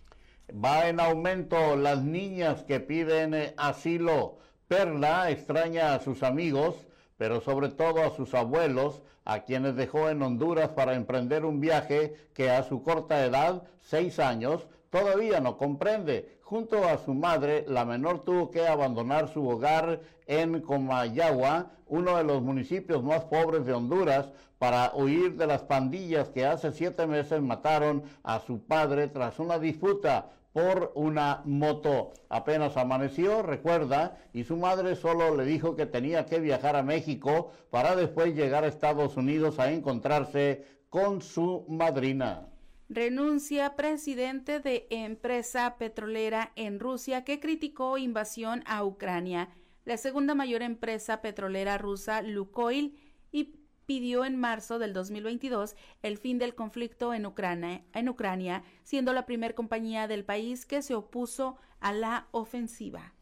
Va 0.53 0.89
en 0.89 1.01
aumento 1.01 1.77
las 1.77 2.03
niñas 2.03 2.65
que 2.65 2.81
piden 2.81 3.35
eh, 3.35 3.55
asilo. 3.57 4.39
Perla 4.67 5.31
extraña 5.31 5.95
a 5.95 6.01
sus 6.01 6.23
amigos, 6.23 6.87
pero 7.17 7.41
sobre 7.41 7.69
todo 7.69 8.03
a 8.03 8.15
sus 8.15 8.35
abuelos, 8.35 9.03
a 9.25 9.41
quienes 9.41 9.77
dejó 9.77 10.09
en 10.09 10.23
Honduras 10.23 10.71
para 10.71 10.95
emprender 10.95 11.45
un 11.45 11.61
viaje 11.61 12.15
que 12.35 12.51
a 12.51 12.63
su 12.63 12.83
corta 12.83 13.25
edad, 13.25 13.63
seis 13.81 14.19
años, 14.19 14.67
todavía 14.91 15.41
no 15.41 15.57
comprende. 15.57 16.40
Junto 16.51 16.83
a 16.83 16.99
su 16.99 17.15
madre, 17.15 17.65
la 17.69 17.85
menor 17.85 18.25
tuvo 18.25 18.51
que 18.51 18.67
abandonar 18.67 19.29
su 19.29 19.49
hogar 19.49 20.01
en 20.27 20.61
Comayagua, 20.63 21.71
uno 21.87 22.17
de 22.17 22.25
los 22.25 22.43
municipios 22.43 23.05
más 23.05 23.23
pobres 23.27 23.65
de 23.65 23.73
Honduras, 23.73 24.33
para 24.59 24.91
huir 24.93 25.37
de 25.37 25.47
las 25.47 25.63
pandillas 25.63 26.29
que 26.31 26.45
hace 26.45 26.73
siete 26.73 27.07
meses 27.07 27.41
mataron 27.41 28.03
a 28.25 28.41
su 28.41 28.67
padre 28.67 29.07
tras 29.07 29.39
una 29.39 29.61
disputa 29.61 30.27
por 30.53 30.91
una 30.97 31.43
moto. 31.45 32.15
Apenas 32.29 32.77
amaneció, 32.77 33.43
recuerda, 33.43 34.19
y 34.33 34.43
su 34.43 34.57
madre 34.57 34.97
solo 34.97 35.37
le 35.37 35.45
dijo 35.45 35.77
que 35.77 35.87
tenía 35.87 36.27
que 36.27 36.41
viajar 36.41 36.75
a 36.75 36.83
México 36.83 37.53
para 37.71 37.95
después 37.95 38.35
llegar 38.35 38.65
a 38.65 38.67
Estados 38.67 39.17
Unidos 39.17 39.61
a 39.61 39.71
encontrarse 39.71 40.65
con 40.89 41.23
su 41.23 41.65
madrina. 41.69 42.49
Renuncia 42.93 43.77
presidente 43.77 44.59
de 44.59 44.89
empresa 44.91 45.77
petrolera 45.79 46.51
en 46.57 46.81
Rusia 46.81 47.23
que 47.23 47.39
criticó 47.39 47.99
invasión 47.99 48.65
a 48.67 48.83
Ucrania. 48.83 49.49
La 49.85 49.97
segunda 49.97 50.35
mayor 50.35 50.63
empresa 50.63 51.23
petrolera 51.23 51.79
rusa, 51.79 52.21
Lukoil, 52.21 52.99
y 53.31 53.55
pidió 53.87 54.25
en 54.25 54.37
marzo 54.37 54.81
del 54.81 54.93
2022 54.93 55.77
el 56.03 56.19
fin 56.19 56.39
del 56.39 56.57
conflicto 56.57 57.15
en 57.15 57.27
Ucrania, 57.27 57.85
en 57.95 58.09
Ucrania 58.09 58.65
siendo 58.83 59.13
la 59.13 59.25
primera 59.25 59.55
compañía 59.55 60.09
del 60.09 60.25
país 60.25 60.67
que 60.67 60.83
se 60.83 60.97
opuso 60.97 61.59
a 61.79 61.93
la 61.93 62.27
ofensiva. 62.33 63.15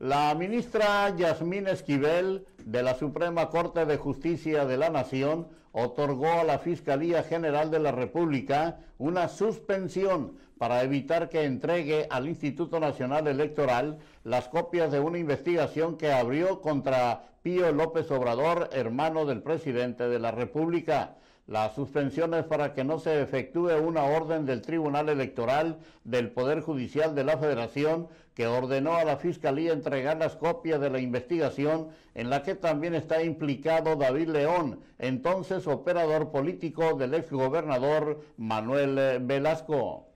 La 0.00 0.34
ministra 0.34 1.14
Yasmín 1.16 1.68
Esquivel 1.68 2.44
de 2.64 2.82
la 2.82 2.94
Suprema 2.94 3.48
Corte 3.48 3.86
de 3.86 3.96
Justicia 3.96 4.64
de 4.66 4.76
la 4.76 4.90
Nación 4.90 5.46
otorgó 5.70 6.32
a 6.32 6.42
la 6.42 6.58
Fiscalía 6.58 7.22
General 7.22 7.70
de 7.70 7.78
la 7.78 7.92
República 7.92 8.80
una 8.98 9.28
suspensión 9.28 10.36
para 10.58 10.82
evitar 10.82 11.28
que 11.28 11.44
entregue 11.44 12.08
al 12.10 12.26
Instituto 12.26 12.80
Nacional 12.80 13.28
Electoral 13.28 13.98
las 14.24 14.48
copias 14.48 14.90
de 14.90 14.98
una 14.98 15.18
investigación 15.18 15.96
que 15.96 16.10
abrió 16.10 16.60
contra 16.60 17.28
Pío 17.42 17.70
López 17.70 18.10
Obrador, 18.10 18.70
hermano 18.72 19.26
del 19.26 19.42
presidente 19.42 20.08
de 20.08 20.18
la 20.18 20.32
República. 20.32 21.18
La 21.46 21.68
suspensión 21.74 22.32
es 22.32 22.44
para 22.46 22.72
que 22.72 22.84
no 22.84 22.98
se 22.98 23.20
efectúe 23.20 23.76
una 23.76 24.04
orden 24.04 24.46
del 24.46 24.62
Tribunal 24.62 25.10
Electoral 25.10 25.78
del 26.02 26.30
Poder 26.30 26.62
Judicial 26.62 27.14
de 27.14 27.22
la 27.22 27.36
Federación 27.36 28.08
que 28.32 28.46
ordenó 28.46 28.94
a 28.94 29.04
la 29.04 29.18
Fiscalía 29.18 29.74
entregar 29.74 30.16
las 30.16 30.36
copias 30.36 30.80
de 30.80 30.88
la 30.88 31.00
investigación 31.00 31.88
en 32.14 32.30
la 32.30 32.42
que 32.42 32.54
también 32.54 32.94
está 32.94 33.22
implicado 33.22 33.96
David 33.96 34.30
León, 34.30 34.80
entonces 34.98 35.66
operador 35.66 36.30
político 36.30 36.94
del 36.94 37.12
exgobernador 37.12 38.24
Manuel 38.38 39.18
Velasco. 39.20 40.08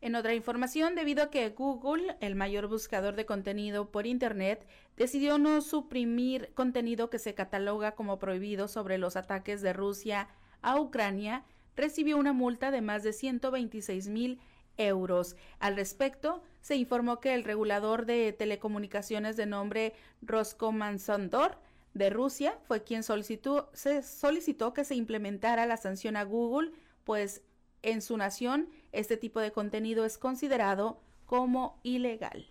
En 0.00 0.14
otra 0.14 0.34
información, 0.34 0.94
debido 0.94 1.24
a 1.24 1.30
que 1.30 1.48
Google, 1.50 2.16
el 2.20 2.36
mayor 2.36 2.68
buscador 2.68 3.16
de 3.16 3.26
contenido 3.26 3.90
por 3.90 4.06
Internet, 4.06 4.64
decidió 4.96 5.36
no 5.36 5.60
suprimir 5.62 6.52
contenido 6.54 7.10
que 7.10 7.18
se 7.18 7.34
cataloga 7.34 7.96
como 7.96 8.20
prohibido 8.20 8.68
sobre 8.68 8.98
los 8.98 9.16
ataques 9.16 9.62
de 9.62 9.72
Rusia 9.72 10.28
a 10.62 10.80
Ucrania, 10.80 11.44
recibió 11.76 12.16
una 12.16 12.32
multa 12.32 12.70
de 12.70 12.80
más 12.80 13.02
de 13.02 13.12
126 13.12 14.08
mil 14.08 14.40
euros. 14.76 15.36
Al 15.58 15.76
respecto, 15.76 16.42
se 16.60 16.76
informó 16.76 17.20
que 17.20 17.34
el 17.34 17.44
regulador 17.44 18.06
de 18.06 18.32
telecomunicaciones 18.32 19.36
de 19.36 19.46
nombre 19.46 19.94
Roskomnadzor 20.22 21.58
de 21.94 22.10
Rusia 22.10 22.58
fue 22.66 22.82
quien 22.82 23.02
se 23.02 24.02
solicitó 24.02 24.74
que 24.74 24.84
se 24.84 24.94
implementara 24.94 25.66
la 25.66 25.76
sanción 25.76 26.16
a 26.16 26.24
Google, 26.24 26.72
pues 27.04 27.42
en 27.82 28.02
su 28.02 28.16
nación 28.16 28.68
este 28.92 29.16
tipo 29.16 29.40
de 29.40 29.52
contenido 29.52 30.04
es 30.04 30.18
considerado 30.18 31.00
como 31.24 31.80
ilegal. 31.82 32.50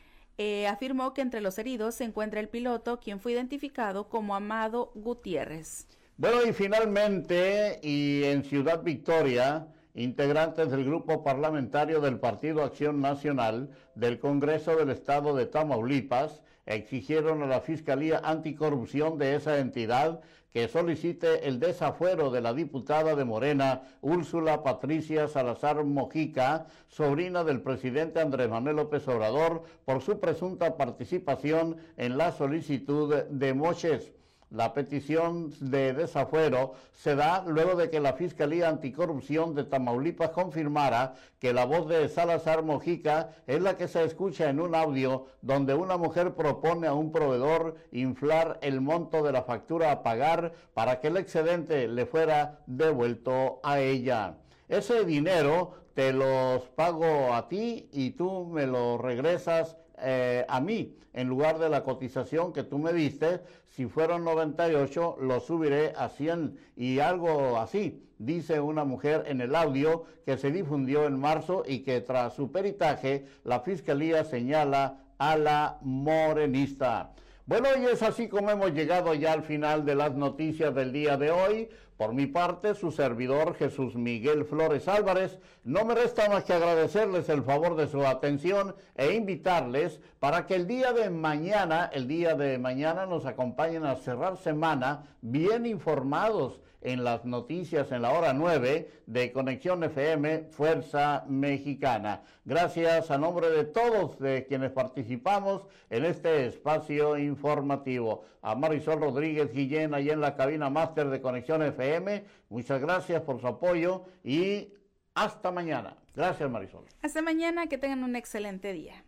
eh, 0.41 0.67
afirmó 0.67 1.13
que 1.13 1.19
entre 1.19 1.41
los 1.41 1.59
heridos 1.59 1.95
se 1.95 2.05
encuentra 2.05 2.39
el 2.39 2.47
piloto, 2.47 3.01
quien 3.01 3.19
fue 3.19 3.33
identificado 3.33 4.07
como 4.07 4.35
Amado 4.35 4.93
Gutiérrez. 4.95 5.85
Bueno, 6.15 6.45
y 6.47 6.53
finalmente, 6.53 7.81
y 7.83 8.23
en 8.23 8.45
Ciudad 8.45 8.81
Victoria, 8.81 9.67
integrantes 9.93 10.71
del 10.71 10.85
grupo 10.85 11.25
parlamentario 11.25 11.99
del 11.99 12.21
Partido 12.21 12.63
Acción 12.63 13.01
Nacional 13.01 13.69
del 13.95 14.17
Congreso 14.17 14.77
del 14.77 14.91
Estado 14.91 15.35
de 15.35 15.45
Tamaulipas 15.45 16.41
exigieron 16.65 17.43
a 17.43 17.47
la 17.47 17.59
Fiscalía 17.59 18.21
Anticorrupción 18.23 19.17
de 19.17 19.35
esa 19.35 19.59
entidad 19.59 20.21
que 20.53 20.67
solicite 20.67 21.47
el 21.47 21.59
desafuero 21.59 22.31
de 22.31 22.41
la 22.41 22.53
diputada 22.53 23.15
de 23.15 23.25
Morena, 23.25 23.83
Úrsula 24.01 24.63
Patricia 24.63 25.27
Salazar 25.27 25.83
Mojica, 25.83 26.67
sobrina 26.87 27.43
del 27.43 27.61
presidente 27.61 28.19
Andrés 28.19 28.49
Manuel 28.49 28.77
López 28.77 29.07
Obrador, 29.07 29.63
por 29.85 30.01
su 30.01 30.19
presunta 30.19 30.75
participación 30.75 31.77
en 31.97 32.17
la 32.17 32.31
solicitud 32.31 33.15
de 33.15 33.53
Moches. 33.53 34.13
La 34.51 34.73
petición 34.73 35.53
de 35.59 35.93
desafuero 35.93 36.73
se 36.91 37.15
da 37.15 37.43
luego 37.45 37.75
de 37.75 37.91
que 37.91 37.99
la 37.99 38.13
Fiscalía 38.13 38.67
Anticorrupción 38.67 39.53
de 39.53 39.63
Tamaulipas 39.63 40.31
confirmara 40.31 41.13
que 41.37 41.53
la 41.53 41.65
voz 41.65 41.87
de 41.87 42.09
Salazar 42.09 42.63
Mojica 42.63 43.29
es 43.45 43.61
la 43.61 43.77
que 43.77 43.87
se 43.87 44.03
escucha 44.03 44.49
en 44.49 44.59
un 44.59 44.73
audio 44.73 45.27
donde 45.43 45.75
una 45.75 45.97
mujer 45.97 46.33
propone 46.33 46.87
a 46.87 46.93
un 46.93 47.11
proveedor 47.11 47.75
inflar 47.91 48.57
el 48.63 48.81
monto 48.81 49.21
de 49.21 49.33
la 49.33 49.43
factura 49.43 49.91
a 49.91 50.01
pagar 50.01 50.53
para 50.73 50.99
que 50.99 51.09
el 51.09 51.17
excedente 51.17 51.87
le 51.87 52.07
fuera 52.07 52.61
devuelto 52.65 53.59
a 53.61 53.79
ella. 53.79 54.37
Ese 54.67 55.05
dinero 55.05 55.73
te 55.93 56.11
los 56.11 56.63
pago 56.69 57.35
a 57.35 57.47
ti 57.49 57.87
y 57.91 58.11
tú 58.11 58.47
me 58.47 58.65
lo 58.65 58.97
regresas 58.97 59.77
eh, 60.01 60.45
a 60.47 60.59
mí, 60.59 60.95
en 61.13 61.27
lugar 61.27 61.59
de 61.59 61.69
la 61.69 61.83
cotización 61.83 62.53
que 62.53 62.63
tú 62.63 62.77
me 62.77 62.93
diste, 62.93 63.41
si 63.67 63.87
fueron 63.87 64.23
98, 64.23 65.17
lo 65.21 65.39
subiré 65.39 65.93
a 65.95 66.09
100 66.09 66.57
y 66.75 66.99
algo 66.99 67.57
así, 67.57 68.03
dice 68.17 68.59
una 68.59 68.83
mujer 68.83 69.23
en 69.27 69.41
el 69.41 69.55
audio 69.55 70.05
que 70.25 70.37
se 70.37 70.51
difundió 70.51 71.05
en 71.05 71.19
marzo 71.19 71.63
y 71.65 71.79
que 71.79 72.01
tras 72.01 72.33
su 72.33 72.51
peritaje 72.51 73.25
la 73.43 73.61
fiscalía 73.61 74.23
señala 74.23 75.03
a 75.17 75.37
la 75.37 75.77
morenista. 75.81 77.11
Bueno, 77.45 77.69
y 77.81 77.85
es 77.85 78.03
así 78.03 78.27
como 78.27 78.51
hemos 78.51 78.73
llegado 78.73 79.13
ya 79.15 79.33
al 79.33 79.41
final 79.41 79.83
de 79.83 79.95
las 79.95 80.13
noticias 80.13 80.75
del 80.75 80.91
día 80.91 81.17
de 81.17 81.31
hoy. 81.31 81.69
Por 81.99 82.13
mi 82.13 82.27
parte, 82.27 82.75
su 82.75 82.93
servidor 82.93 83.55
Jesús 83.55 83.95
Miguel 83.95 84.45
Flores 84.45 84.87
Álvarez, 84.87 85.37
no 85.65 85.83
me 85.83 85.95
resta 85.95 86.29
más 86.29 86.45
que 86.45 86.53
agradecerles 86.53 87.27
el 87.27 87.43
favor 87.43 87.75
de 87.75 87.87
su 87.87 88.07
atención 88.07 88.73
e 88.95 89.15
invitarles 89.15 89.99
para 90.17 90.45
que 90.45 90.55
el 90.55 90.65
día 90.65 90.93
de 90.93 91.09
mañana, 91.09 91.89
el 91.91 92.07
día 92.07 92.35
de 92.35 92.57
mañana 92.57 93.05
nos 93.05 93.25
acompañen 93.25 93.83
a 93.83 93.97
cerrar 93.97 94.37
semana 94.37 95.07
bien 95.19 95.65
informados 95.65 96.61
en 96.81 97.03
las 97.03 97.25
noticias 97.25 97.91
en 97.91 98.01
la 98.01 98.11
hora 98.11 98.33
9 98.33 98.89
de 99.05 99.31
Conexión 99.31 99.83
FM 99.83 100.45
Fuerza 100.51 101.25
Mexicana. 101.27 102.23
Gracias 102.45 103.11
a 103.11 103.17
nombre 103.17 103.49
de 103.49 103.65
todos 103.65 104.19
de 104.19 104.45
quienes 104.47 104.71
participamos 104.71 105.67
en 105.89 106.05
este 106.05 106.45
espacio 106.45 107.17
informativo. 107.17 108.23
A 108.41 108.55
Marisol 108.55 108.99
Rodríguez 108.99 109.51
Guillén, 109.51 109.93
ahí 109.93 110.09
en 110.09 110.21
la 110.21 110.35
cabina 110.35 110.69
máster 110.69 111.09
de 111.09 111.21
Conexión 111.21 111.61
FM, 111.61 112.23
muchas 112.49 112.79
gracias 112.79 113.21
por 113.21 113.41
su 113.41 113.47
apoyo 113.47 114.05
y 114.23 114.73
hasta 115.13 115.51
mañana. 115.51 115.97
Gracias 116.15 116.49
Marisol. 116.49 116.85
Hasta 117.01 117.21
mañana, 117.21 117.67
que 117.67 117.77
tengan 117.77 118.03
un 118.03 118.15
excelente 118.15 118.73
día. 118.73 119.03